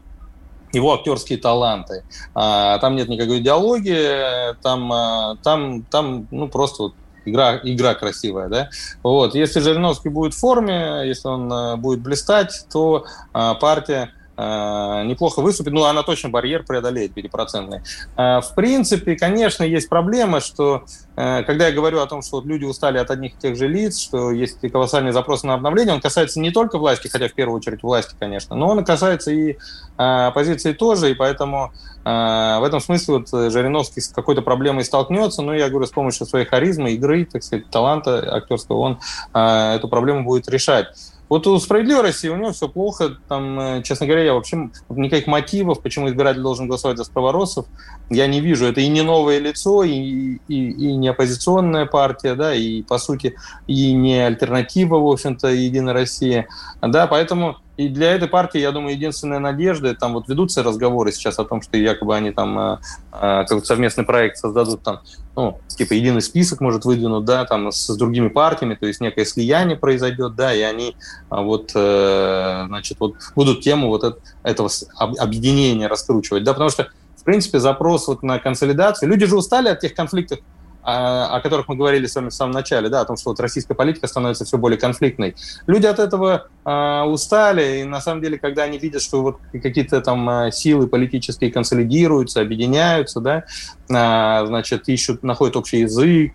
[0.72, 2.04] его актерские таланты.
[2.34, 8.48] А, там нет никакой идеологии, там, а, там, там ну, просто вот игра, игра красивая,
[8.48, 8.70] да.
[9.02, 9.34] Вот.
[9.34, 15.72] Если Жириновский будет в форме, если он а, будет блистать, то а, партия неплохо выступит,
[15.72, 17.80] ну, она точно барьер преодолеет 5%.
[18.16, 20.84] Э, в принципе, конечно, есть проблема, что
[21.16, 23.98] э, когда я говорю о том, что люди устали от одних и тех же лиц,
[23.98, 27.82] что есть колоссальный запрос на обновление, он касается не только власти, хотя в первую очередь
[27.82, 29.58] власти, конечно, но он касается и
[29.96, 31.72] оппозиции тоже, и поэтому
[32.04, 36.46] в этом смысле вот Жириновский с какой-то проблемой столкнется, но я говорю, с помощью своей
[36.46, 38.98] харизмы, игры, так сказать, таланта актерского, он
[39.32, 40.88] эту проблему будет решать.
[41.32, 43.16] Вот у «Справедливой России» у него все плохо.
[43.26, 47.64] Там, э, честно говоря, я вообще никаких мотивов, почему избиратель должен голосовать за справоросов,
[48.10, 48.66] я не вижу.
[48.66, 53.34] Это и не новое лицо, и, и, и не оппозиционная партия, да, и, по сути,
[53.66, 56.46] и не альтернатива, в общем-то, Единой России.
[56.82, 61.38] Да, поэтому и для этой партии, я думаю, единственная надежда, там вот ведутся разговоры сейчас
[61.38, 62.78] о том, что якобы они там э,
[63.12, 65.00] э, какой-то совместный проект создадут, там,
[65.34, 69.24] ну, типа единый список, может, выдвинуть, да, там, с, с другими партиями, то есть некое
[69.24, 70.96] слияние произойдет, да, и они
[71.30, 77.24] э, вот, значит, вот будут тему вот это, этого объединения раскручивать, да, потому что, в
[77.24, 80.38] принципе, запрос вот на консолидацию, люди же устали от тех конфликтов,
[80.84, 83.74] о которых мы говорили с вами в самом начале, да, о том, что вот российская
[83.74, 85.36] политика становится все более конфликтной.
[85.68, 90.00] Люди от этого э, устали, и на самом деле, когда они видят, что вот какие-то
[90.00, 93.44] там а, силы политические консолидируются, объединяются, да,
[93.88, 96.34] э, значит, ищут, находят общий язык,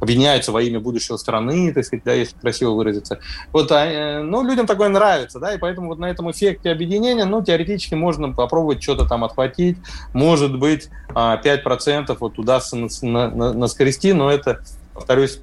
[0.00, 3.18] объединяются во имя будущего страны, так сказать, да, если красиво выразиться.
[3.52, 7.42] Вот, э, ну, людям такое нравится, да, и поэтому вот на этом эффекте объединения, ну,
[7.42, 9.78] теоретически можно попробовать что-то там отхватить,
[10.12, 14.60] может быть, э, 5% вот удастся на, на, на, на скрести, но это,
[14.94, 15.40] повторюсь,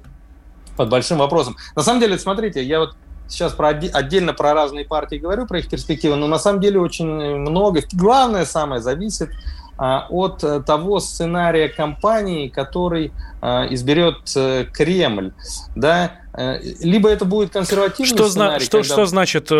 [0.76, 1.56] под большим вопросом.
[1.76, 2.96] На самом деле, смотрите, я вот
[3.28, 7.06] сейчас про, отдельно про разные партии говорю, про их перспективы, но на самом деле очень
[7.06, 7.82] много.
[7.92, 9.30] Главное самое зависит
[9.78, 15.32] а, от э, того сценария кампании, который а, изберет э, Кремль.
[15.74, 16.12] Да?
[16.34, 18.64] Э, либо это будет консервативный что сценарий.
[18.64, 18.94] Что, когда...
[18.94, 19.54] что значит э,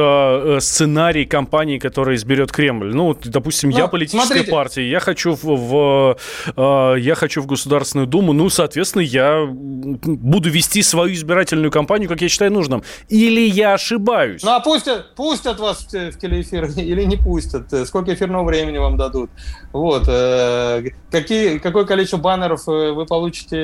[0.56, 2.94] э, сценарий компании, которая изберет Кремль?
[2.94, 4.50] Ну, допустим, ну, я политическая смотрите.
[4.50, 6.16] партия, я хочу в, в
[6.56, 12.22] э, я хочу в Государственную Думу, ну, соответственно, я буду вести свою избирательную кампанию, как
[12.22, 12.82] я считаю нужным.
[13.08, 14.42] Или я ошибаюсь?
[14.42, 17.66] Ну, а пустят, пустят вас в телеэфир или не пустят?
[17.86, 19.30] Сколько эфирного времени вам дадут?
[19.72, 20.04] Вот.
[20.08, 23.56] Э, какие, какое количество баннеров э, вы получите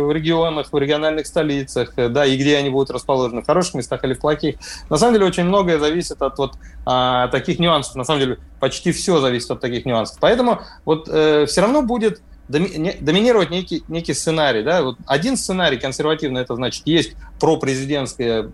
[0.00, 4.12] в регионах, в региональных столицах, да, и где они будут расположены, в хороших местах или
[4.12, 4.56] в плохих.
[4.90, 7.94] На самом деле очень многое зависит от вот а, таких нюансов.
[7.94, 10.18] На самом деле почти все зависит от таких нюансов.
[10.20, 14.62] Поэтому вот э, все равно будет доминировать некий, некий сценарий.
[14.62, 14.82] Да?
[14.82, 18.50] Вот один сценарий консервативный, это значит, есть пропрезидентская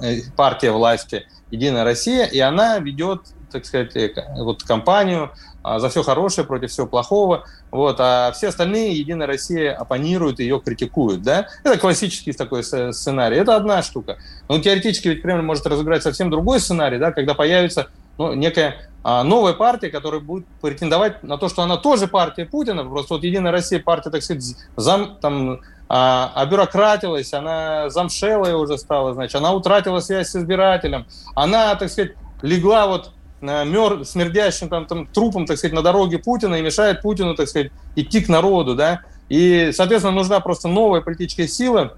[0.00, 3.22] э, партия власти «Единая Россия», и она ведет
[3.52, 5.30] так сказать, э, вот кампанию
[5.62, 10.60] а, за все хорошее против всего плохого, вот, а все остальные Единая Россия оппонируют, ее
[10.60, 11.46] критикуют, да?
[11.62, 13.36] Это классический такой сценарий.
[13.36, 14.18] Это одна штука.
[14.48, 17.88] Но теоретически ведь Кремль может разыграть совсем другой сценарий, да, когда появится
[18.18, 22.84] ну, некая а, новая партия, которая будет претендовать на то, что она тоже партия Путина,
[22.84, 24.44] просто вот Единая Россия партия, так сказать,
[24.76, 31.74] зам, там, а, обюрократилась, она замшелая уже стала, значит, она утратила связь с избирателем, она,
[31.74, 32.12] так сказать,
[32.42, 37.34] легла вот мер, смердящим там, там, трупом, так сказать, на дороге Путина и мешает Путину,
[37.34, 41.96] так сказать, идти к народу, да, и, соответственно, нужна просто новая политическая сила,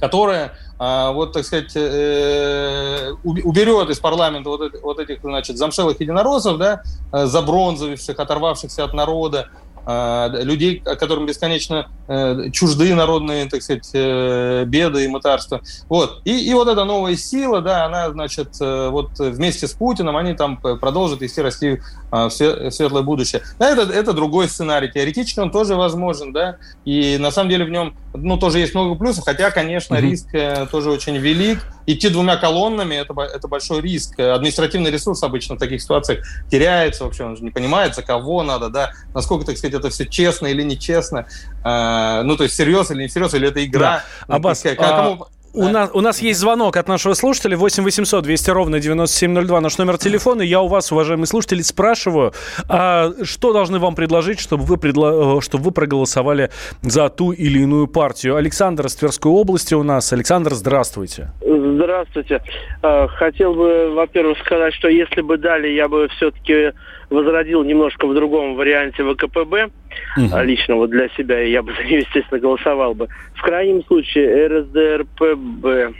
[0.00, 6.58] которая, а, вот, так сказать, э, уберет из парламента вот, вот этих, значит, замшелых единороссов,
[6.58, 9.48] да, э, забронзовивших, оторвавшихся от народа,
[9.88, 15.62] людей, которым бесконечно э, чужды народные, так сказать, э, беды и мытарства.
[15.88, 16.20] Вот.
[16.26, 20.34] И, и вот эта новая сила, да, она, значит, э, вот вместе с Путиным, они
[20.34, 23.42] там продолжат вести расти в светлое будущее.
[23.58, 24.90] Да, это, это другой сценарий.
[24.92, 28.94] Теоретически он тоже возможен, да, и на самом деле в нем, ну, тоже есть много
[28.94, 30.00] плюсов, хотя, конечно, mm-hmm.
[30.00, 31.60] риск тоже очень велик.
[31.86, 34.18] Идти двумя колоннами это,– это большой риск.
[34.20, 38.68] Административный ресурс обычно в таких ситуациях теряется вообще, он же не понимает, за кого надо,
[38.68, 41.26] да, насколько, так сказать, это все честно или нечестно,
[41.64, 44.02] э, ну, то есть серьезно или не серьезно, или это игра.
[44.26, 44.34] Да.
[44.36, 45.26] Аббас, а, кому...
[45.54, 45.70] У, да.
[45.70, 49.98] нас, у нас есть звонок от нашего слушателя 8 800 200 ровно 9702 наш номер
[49.98, 50.42] телефона.
[50.42, 52.32] Я у вас, уважаемые слушатели, спрашиваю,
[52.68, 55.40] а что должны вам предложить, чтобы вы, предло...
[55.40, 56.50] чтобы вы проголосовали
[56.82, 58.36] за ту или иную партию?
[58.36, 60.12] Александр из Тверской области у нас.
[60.12, 61.32] Александр, здравствуйте.
[61.40, 62.42] Здравствуйте.
[62.82, 66.72] А, хотел бы, во-первых, сказать, что если бы дали, я бы все-таки
[67.10, 69.70] возродил немножко в другом варианте ВКПБ
[70.16, 70.38] угу.
[70.42, 73.08] лично вот для себя, и я бы за нее, естественно, голосовал бы.
[73.34, 75.94] В крайнем случае РСДРПБ.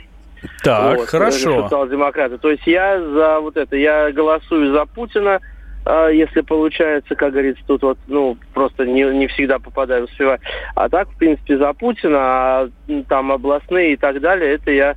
[0.63, 1.63] Так, вот, хорошо.
[1.63, 2.37] Социал-демократы.
[2.37, 5.39] То есть я за вот это, я голосую за Путина,
[5.85, 10.39] а, если получается, как говорится, тут вот, ну, просто не, не всегда попадаю успеваю.
[10.75, 12.69] А так, в принципе, за Путина, а
[13.07, 14.95] там областные и так далее, это я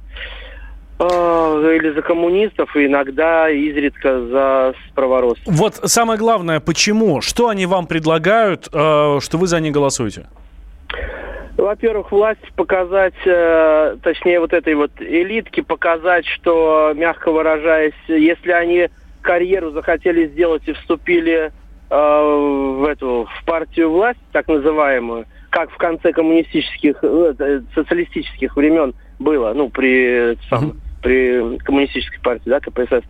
[1.09, 5.55] или за коммунистов, и иногда изредка за праворостов.
[5.55, 7.21] Вот самое главное, почему?
[7.21, 10.27] Что они вам предлагают, э, что вы за них голосуете?
[11.57, 18.89] Во-первых, власть показать, э, точнее вот этой вот элитке показать, что, мягко выражаясь, если они
[19.21, 21.53] карьеру захотели сделать и вступили
[21.91, 26.97] в эту в партию власть, так называемую, как в конце коммунистических,
[27.75, 33.03] социалистических времен было, ну, при самом, при коммунистической партии, да, КПСС.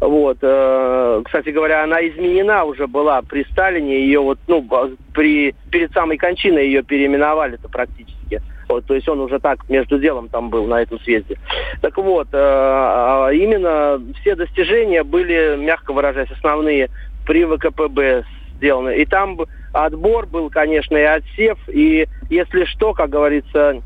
[0.00, 0.38] Вот.
[0.40, 4.66] Э, кстати говоря, она изменена уже была при Сталине, ее вот, ну,
[5.12, 8.40] при, перед самой кончиной ее переименовали-то практически.
[8.68, 11.36] Вот, то есть он уже так между делом там был на этом съезде.
[11.82, 16.88] Так вот, э, а именно все достижения были, мягко выражаясь, основные
[17.26, 18.24] при ВКПБ
[18.56, 18.96] сделаны.
[18.96, 19.38] И там
[19.72, 23.82] отбор был, конечно, и отсев, и если что, как говорится,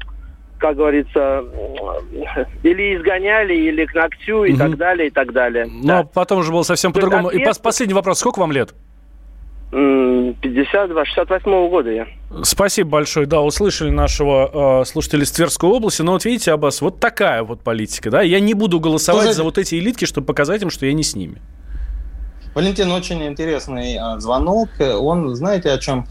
[0.59, 1.45] как говорится,
[2.63, 4.59] или изгоняли, или к ногтю, и угу.
[4.59, 5.67] так далее, и так далее.
[5.67, 6.05] Но да.
[6.05, 7.31] потом уже было совсем по-другому.
[7.31, 8.19] И последний вопрос.
[8.19, 8.75] Сколько вам лет?
[9.75, 12.07] 52, 68 -го года я.
[12.43, 13.27] Спасибо большое.
[13.27, 16.03] Да, услышали нашего э, слушателя из Тверской области.
[16.03, 18.11] Но вот видите, Аббас, вот такая вот политика.
[18.11, 18.23] Да?
[18.23, 19.37] Я не буду голосовать Тоже...
[19.37, 21.43] за вот эти элитки, чтобы показать им, что я не с ними.
[22.55, 24.69] Валентин, очень интересный э, звонок.
[24.79, 26.07] Он, знаете, о чем?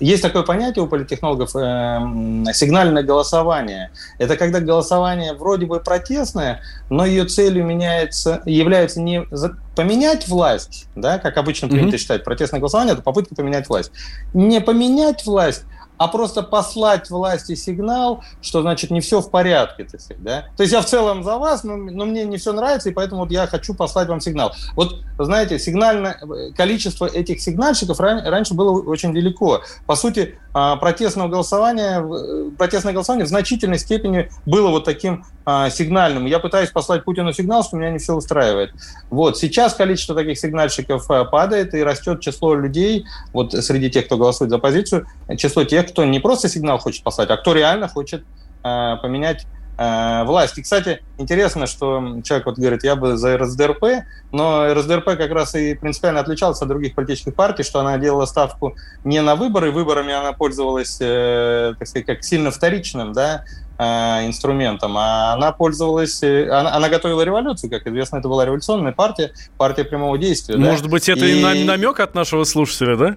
[0.00, 2.00] Есть такое понятие у политтехнологов э,
[2.54, 3.90] сигнальное голосование.
[4.18, 9.24] Это когда голосование вроде бы протестное, но ее целью меняется, является не
[9.76, 11.98] поменять власть, да, как обычно принято mm-hmm.
[11.98, 13.92] считать, протестное голосование– это попытка поменять власть.
[14.34, 15.64] Не поменять власть,
[16.00, 20.44] а просто послать власти сигнал, что, значит, не все в порядке, так сказать, да?
[20.56, 23.20] То есть я в целом за вас, но, но мне не все нравится, и поэтому
[23.20, 24.54] вот я хочу послать вам сигнал.
[24.76, 26.18] Вот, знаете, сигнальное
[26.56, 29.60] количество этих сигнальщиков ран, раньше было очень велико.
[29.84, 32.02] По сути, а, протестного голосования,
[32.56, 36.26] протестное голосование в значительной степени было вот таким а, сигнальным.
[36.26, 38.72] Я пытаюсь послать Путину сигнал, что меня не все устраивает.
[39.10, 39.36] Вот.
[39.36, 44.50] Сейчас количество таких сигнальщиков а, падает, и растет число людей, вот среди тех, кто голосует
[44.50, 48.24] за оппозицию, число тех, кто не просто сигнал хочет послать, а кто реально хочет
[48.64, 49.46] э, поменять
[49.80, 50.58] э, власть.
[50.58, 55.54] И, кстати, интересно, что человек вот говорит, я бы за РСДРП, но РСДРП как раз
[55.54, 60.12] и принципиально отличалась от других политических партий, что она делала ставку не на выборы, выборами
[60.12, 63.44] она пользовалась, э, так сказать, как сильно вторичным, да,
[63.78, 68.92] э, инструментом, а она пользовалась, э, она, она готовила революцию, как известно, это была революционная
[68.92, 70.58] партия, партия прямого действия.
[70.58, 70.90] Может да?
[70.90, 71.40] быть, это и...
[71.40, 73.16] и намек от нашего слушателя, да?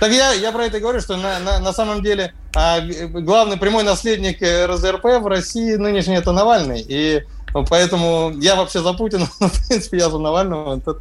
[0.00, 3.82] Так я, я про это говорю, что на, на, на самом деле а, главный прямой
[3.82, 6.84] наследник э, РЗРП в России нынешний это Навальный.
[6.86, 7.24] И
[7.68, 10.76] поэтому я вообще за Путина, но в принципе я за Навального.
[10.76, 10.98] Это,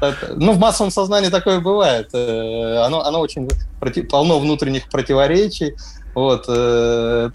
[0.00, 2.10] это, ну, в массовом сознании такое бывает.
[2.12, 3.48] Э, оно, оно очень
[3.80, 5.74] против, полно внутренних противоречий.
[6.14, 7.30] Вот, э,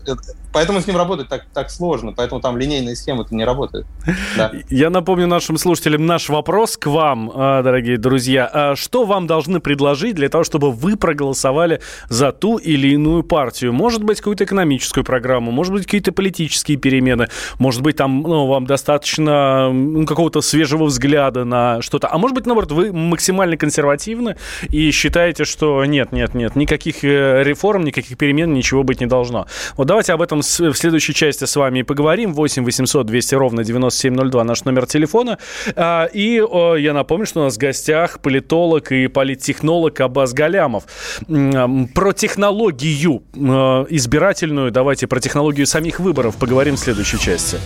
[0.53, 3.87] Поэтому с ним работать так, так сложно, поэтому там линейные схемы-то не работают.
[4.35, 4.51] Да.
[4.69, 8.49] Я напомню нашим слушателям наш вопрос к вам, а, дорогие друзья.
[8.51, 13.73] А что вам должны предложить для того, чтобы вы проголосовали за ту или иную партию?
[13.73, 17.27] Может быть, какую-то экономическую программу, может быть, какие-то политические перемены,
[17.59, 19.71] может быть, там ну, вам достаточно
[20.07, 22.09] какого-то свежего взгляда на что-то.
[22.11, 24.37] А может быть, наоборот, вы максимально консервативны
[24.69, 29.47] и считаете, что нет, нет, нет, никаких э, реформ, никаких перемен, ничего быть не должно.
[29.77, 32.33] Вот давайте об этом в следующей части с вами и поговорим.
[32.33, 35.37] 8 800 200 ровно 9702 наш номер телефона.
[35.75, 36.41] А, и
[36.81, 40.83] я напомню, что у нас в гостях политолог и политтехнолог Абаз Галямов.
[41.27, 47.57] Про технологию а, избирательную, давайте про технологию самих выборов поговорим в следующей части.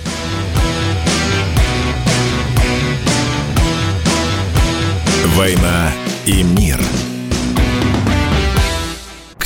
[5.35, 5.91] «Война
[6.25, 6.79] и мир»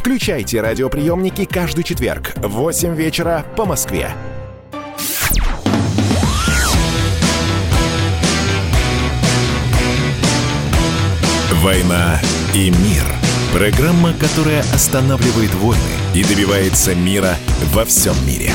[0.00, 4.10] Включайте радиоприемники каждый четверг в 8 вечера по Москве.
[11.56, 12.18] «Война
[12.54, 13.04] и мир»–
[13.52, 15.82] программа, которая останавливает войны
[16.14, 17.36] и добивается мира
[17.74, 18.52] во всем мире.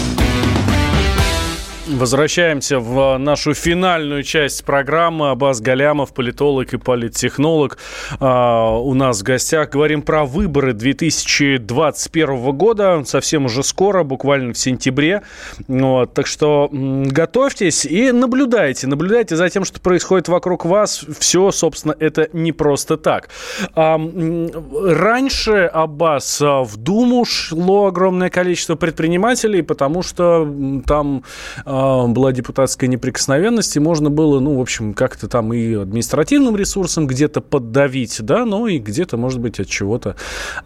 [1.96, 5.30] Возвращаемся в нашу финальную часть программы.
[5.30, 7.78] Абаз Галямов, политолог и политтехнолог,
[8.20, 9.70] а, у нас в гостях.
[9.70, 13.02] Говорим про выборы 2021 года.
[13.06, 15.22] Совсем уже скоро, буквально в сентябре.
[15.70, 18.88] Вот, так что готовьтесь и наблюдайте.
[18.88, 21.06] Наблюдайте за тем, что происходит вокруг вас.
[21.18, 23.30] Все, собственно, это не просто так.
[23.74, 30.46] А, раньше, Аббас, в Думу шло огромное количество предпринимателей, потому что
[30.86, 31.24] там
[31.64, 37.08] а, была депутатская неприкосновенность, и можно было, ну, в общем, как-то там и административным ресурсом
[37.08, 40.16] где-то поддавить, да, но и где-то, может быть, от чего-то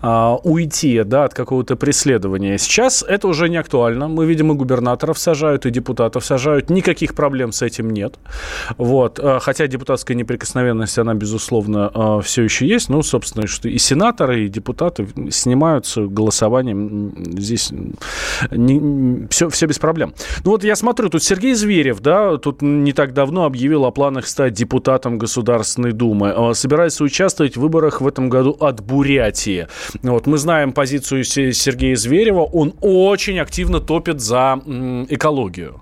[0.02, 2.58] а, уйти, да, от какого-то преследования.
[2.58, 4.08] Сейчас это уже не актуально.
[4.08, 6.70] Мы видим, и губернаторов сажают, и депутатов сажают.
[6.70, 8.20] Никаких проблем с этим нет.
[8.78, 9.20] Вот.
[9.20, 12.90] А, хотя депутатская неприкосновенность, она, безусловно, а, все еще есть.
[12.90, 17.14] Ну, собственно, что и сенаторы, и депутаты снимаются голосованием.
[17.38, 17.72] Здесь
[18.52, 20.14] не, все, все без проблем.
[20.44, 24.28] Ну, вот я смотрю, тут Сергей Зверев, да, тут не так давно объявил о планах
[24.28, 26.34] стать депутатом Государственной Думы.
[26.36, 29.68] А, собирается участвовать в выборах в этом году от Бурятии.
[30.04, 32.42] Вот, мы знаем позицию Сергея Зверева.
[32.42, 34.60] Он очень активно топит за
[35.10, 35.82] экологию.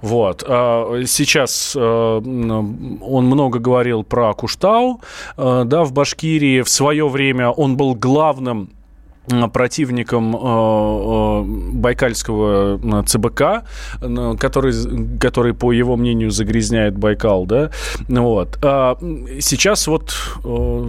[0.00, 0.44] Вот.
[0.46, 5.00] А, сейчас э, он много говорил про Куштау,
[5.36, 6.62] да, в Башкирии.
[6.62, 8.70] В свое время он был главным
[9.52, 11.42] противником э, э,
[11.74, 13.64] Байкальского э, ЦБК,
[14.38, 17.70] который, который, по его мнению, загрязняет Байкал, да,
[18.08, 18.58] вот.
[18.62, 18.96] А
[19.40, 20.14] сейчас вот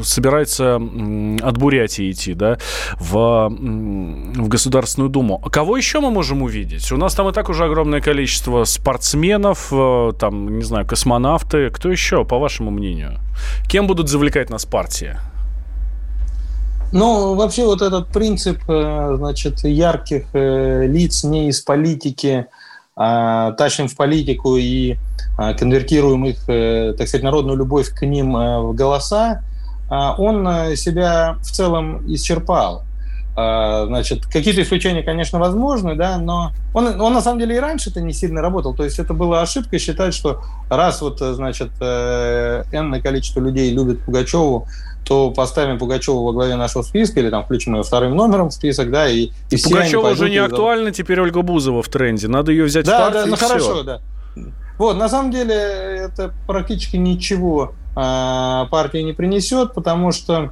[0.04, 2.58] собирается от Бурятии идти, да,
[3.00, 5.42] в, в Государственную Думу.
[5.44, 6.92] А кого еще мы можем увидеть?
[6.92, 9.72] У нас там и так уже огромное количество спортсменов,
[10.20, 11.70] там, не знаю, космонавты.
[11.70, 13.20] Кто еще, по вашему мнению?
[13.68, 15.18] Кем будут завлекать нас партии?
[16.92, 22.48] Ну, вообще вот этот принцип, э, значит, ярких э, лиц не из политики,
[22.96, 24.98] а тащим в политику и
[25.38, 29.42] а, конвертируем их, э, так сказать, народную любовь к ним в голоса,
[29.90, 32.84] а, он себя в целом исчерпал.
[33.36, 38.12] Значит, какие-то исключения, конечно, возможны, да, но он, он на самом деле и раньше-то не
[38.12, 38.76] сильно работал.
[38.76, 44.68] То есть это была ошибка считать, что раз вот, значит, энное количество людей любит Пугачеву,
[45.06, 48.92] то поставим Пугачева во главе нашего списка или там включим ее вторым номером в список,
[48.92, 52.28] да, и, и Пугачева уже не актуальна, теперь Ольга Бузова в тренде.
[52.28, 53.24] Надо ее взять да, в партию.
[53.24, 54.02] Да, ну хорошо, да.
[54.78, 60.52] Вот, на самом деле это практически ничего а, партии не принесет, потому что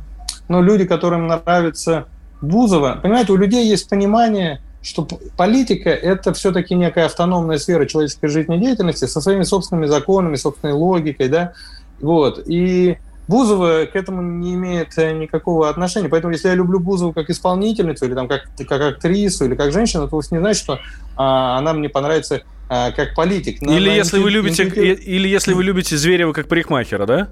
[0.49, 2.05] ну, люди, которым нравится
[2.41, 9.05] Бузова, понимаете, у людей есть понимание, что политика– это все-таки некая автономная сфера человеческой жизнедеятельности
[9.05, 11.53] со своими собственными законами, собственной логикой, да,
[12.01, 16.07] вот, и Бузова к этому не имеет э, никакого отношения.
[16.07, 20.07] Поэтому, если я люблю Бузову как исполнительницу, или там как, как актрису, или как женщину,
[20.07, 20.79] то вовсе не значит, что
[21.15, 23.61] а, она мне понравится а, как политик.
[23.61, 27.29] или, если вы любите, или если вы любите Зверева как парикмахера, да?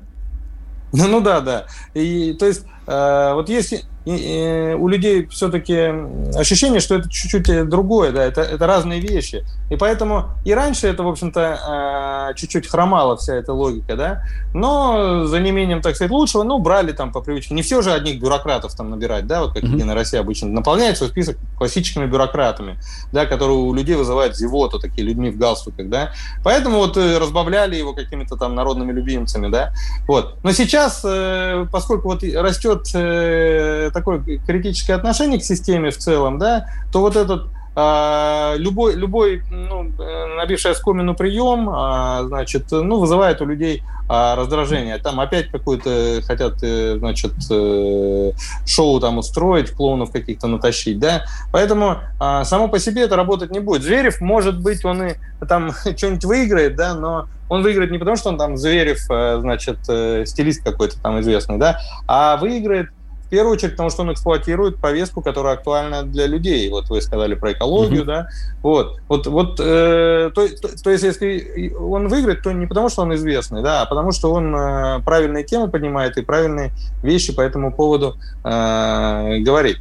[0.91, 1.67] Ну, ну да, да.
[1.93, 5.91] И, то есть, вот если и, у людей все-таки
[6.37, 9.43] ощущение, что это чуть-чуть э, другое, да, это, это разные вещи.
[9.71, 14.23] И поэтому и раньше это, в общем-то, чуть-чуть хромала вся эта логика, да,
[14.53, 17.55] но за неимением, так сказать, лучшего, ну, брали там по привычке.
[17.55, 19.83] Не все же одних бюрократов там набирать, да, вот как mm-hmm.
[19.83, 22.77] на России обычно наполняет свой список классическими бюрократами,
[23.11, 26.11] да, которые у людей вызывают зевоту, такие людьми в галстуках, да.
[26.43, 29.73] Поэтому вот э, разбавляли его какими-то там народными любимцами, да.
[30.07, 30.35] Вот.
[30.43, 37.01] Но сейчас, э, поскольку вот растет такое критическое отношение к системе в целом, да, то
[37.01, 37.47] вот этот
[37.77, 39.91] а, любой, любой ну,
[40.37, 44.97] набивший оскомину прием, а, значит, ну, вызывает у людей а, раздражение.
[44.97, 48.31] Там опять какое-то хотят, э, значит, э,
[48.65, 51.25] шоу там устроить, клоунов каких-то натащить, да.
[51.51, 51.97] Поэтому
[52.43, 53.83] само по себе это работать не будет.
[53.83, 55.15] Зверев, может быть, он и
[55.49, 59.79] там что-нибудь выиграет, да, но он выиграет не потому, что он там Зверев, э, значит,
[60.27, 62.89] стилист какой-то там известный, да, а выиграет
[63.25, 66.69] в первую очередь, потому что он эксплуатирует повестку, которая актуальна для людей.
[66.69, 68.05] Вот вы сказали про экологию, mm-hmm.
[68.05, 68.27] да.
[68.61, 73.01] Вот, вот, вот э, то, то, то есть, если он выиграет, то не потому, что
[73.01, 76.71] он известный, да, а потому, что он э, правильные темы поднимает и правильные
[77.01, 79.79] вещи по этому поводу э, говорит.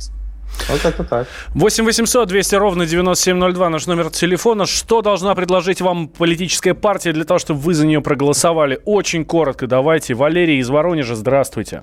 [0.68, 1.26] Вот как-то так.
[1.55, 4.66] 8 800 200 ровно 9702 наш номер телефона.
[4.66, 8.80] Что должна предложить вам политическая партия для того, чтобы вы за нее проголосовали?
[8.84, 10.14] Очень коротко давайте.
[10.14, 11.82] Валерий из Воронежа, здравствуйте.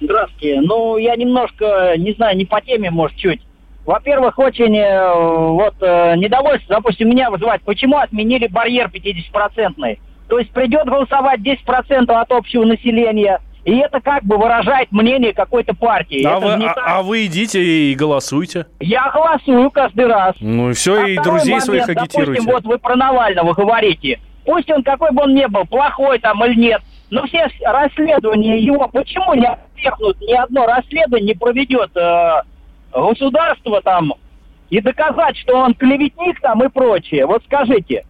[0.00, 0.60] Здравствуйте.
[0.60, 3.40] Ну, я немножко, не знаю, не по теме, может, чуть.
[3.86, 10.00] Во-первых, очень э, вот э, недовольство, допустим, меня вызывает, почему отменили барьер 50-процентный.
[10.28, 15.74] То есть придет голосовать 10% от общего населения, и это как бы выражает мнение какой-то
[15.74, 16.24] партии.
[16.24, 18.66] А, вы, а, а вы идите и голосуйте.
[18.80, 20.34] Я голосую каждый раз.
[20.40, 22.42] Ну и все, а и друзей момент, своих агитируйте.
[22.42, 24.20] Допустим, вот вы про Навального говорите.
[24.44, 28.88] Пусть он какой бы он ни был, плохой там или нет, но все расследования его,
[28.88, 32.42] почему не отвергнут, ни одно расследование не проведет э,
[32.92, 34.12] государство там
[34.68, 37.24] и доказать, что он клеветник там и прочее?
[37.24, 38.04] Вот скажите.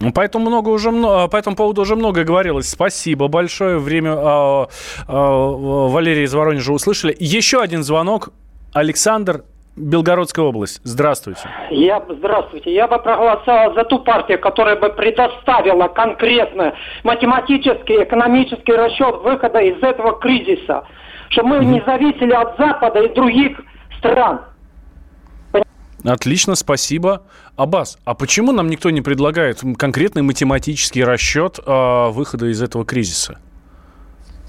[0.00, 2.68] Ну, поэтому много уже по этому поводу уже много говорилось.
[2.68, 3.78] Спасибо большое.
[3.78, 4.68] Время а,
[5.08, 7.16] а, Валерий из Воронежа услышали.
[7.18, 8.30] Еще один звонок.
[8.74, 9.42] Александр
[9.76, 10.80] Белгородская область.
[10.84, 11.48] Здравствуйте.
[11.70, 12.74] Я, здравствуйте.
[12.74, 16.74] Я бы проголосовал за ту партию, которая бы предоставила конкретно
[17.04, 20.86] математический, экономический расчет выхода из этого кризиса.
[21.30, 23.60] Чтобы мы не зависели от Запада и других
[23.98, 24.40] стран.
[26.04, 27.22] Отлично, спасибо.
[27.56, 33.38] Аббас, а почему нам никто не предлагает конкретный математический расчет э, выхода из этого кризиса?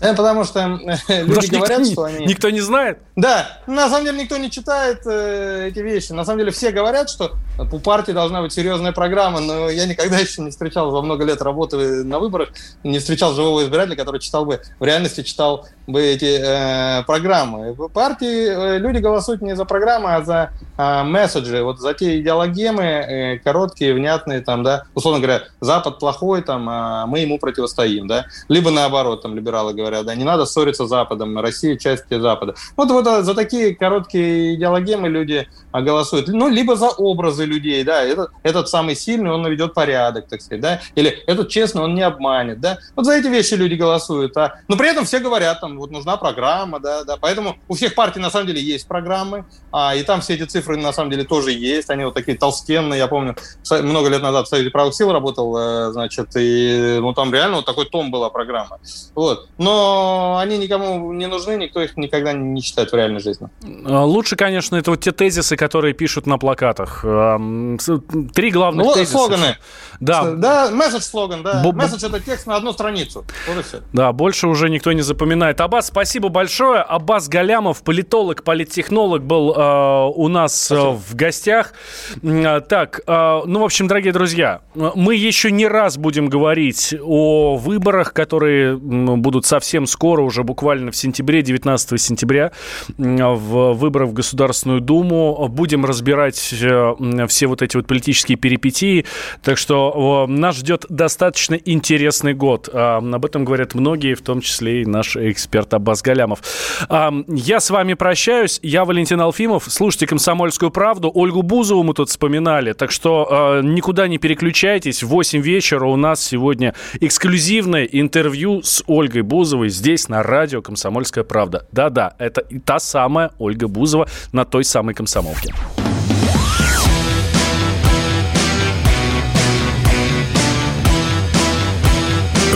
[0.01, 2.25] Э, потому что э, люди говорят, никто, что они...
[2.25, 2.99] Никто не знает?
[3.15, 6.11] Да, на самом деле никто не читает э, эти вещи.
[6.11, 10.17] На самом деле все говорят, что у партии должна быть серьезная программа, но я никогда
[10.17, 12.49] еще не встречал за много лет работы на выборах,
[12.83, 17.73] не встречал живого избирателя, который читал бы, в реальности читал бы эти э, программы.
[17.73, 22.19] В партии э, люди голосуют не за программы, а за э, месседжи, вот за те
[22.19, 28.07] идеологемы э, короткие, внятные, там, да, условно говоря, Запад плохой, там, а мы ему противостоим,
[28.07, 32.55] да, либо наоборот, там, либералы говорят, да, не надо ссориться с Западом, Россия часть Запада.
[32.75, 35.47] Вот, вот за такие короткие идеологемы люди
[35.77, 36.27] а, голосуют.
[36.27, 40.61] Ну, либо за образы людей, да, этот, этот самый сильный, он наведет порядок, так сказать,
[40.61, 42.79] да, или этот честный, он не обманет, да.
[42.95, 44.59] Вот за эти вещи люди голосуют, а.
[44.67, 48.19] Но при этом все говорят, там, вот нужна программа, да, да, поэтому у всех партий
[48.19, 51.51] на самом деле есть программы, а, и там все эти цифры на самом деле тоже
[51.51, 53.35] есть, они вот такие толстенные, я помню,
[53.69, 57.65] много лет назад в Союзе правых сил работал, э, значит, и, ну, там реально вот
[57.65, 58.79] такой том была программа,
[59.13, 59.49] вот.
[59.57, 63.47] Но они никому не нужны, никто их никогда не читает в реальной жизни.
[63.63, 67.01] Лучше, конечно, это вот те тезисы, которые пишут на плакатах.
[67.01, 69.11] Три главных ну, тезиса.
[69.11, 69.57] слоганы.
[69.99, 70.31] Да.
[70.31, 71.61] Да, месседж-слоган, да.
[71.63, 73.25] Б- месседж– это текст на одну страницу.
[73.47, 73.81] Вот и все.
[73.93, 75.59] Да, больше уже никто не запоминает.
[75.61, 76.81] Аббас, спасибо большое.
[76.81, 81.73] Аббас Галямов, политолог, политтехнолог, был э, у нас э, в гостях.
[82.21, 87.55] Э, так, э, ну, в общем, дорогие друзья, мы еще не раз будем говорить о
[87.57, 92.51] выборах, которые будут совсем скоро, уже буквально в сентябре, 19 сентября,
[92.97, 95.47] в выборах в Государственную Думу.
[95.57, 99.05] Будем разбирать э, все вот эти вот политические перипетии.
[99.41, 102.69] Так что нас ждет достаточно интересный год.
[102.71, 106.43] А, об этом говорят многие, в том числе и наш эксперт Аббас Галямов.
[106.89, 108.59] А, я с вами прощаюсь.
[108.61, 109.63] Я Валентин Алфимов.
[109.67, 111.11] Слушайте «Комсомольскую правду».
[111.11, 112.73] Ольгу Бузову мы тут вспоминали.
[112.73, 115.01] Так что а, никуда не переключайтесь.
[115.01, 121.23] В 8 вечера у нас сегодня эксклюзивное интервью с Ольгой Бузовой здесь на радио «Комсомольская
[121.23, 121.65] правда».
[121.71, 125.36] Да-да, это та самая Ольга Бузова на той самой комсомолке.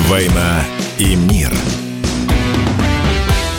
[0.08, 0.64] «Война
[0.98, 1.52] и мир».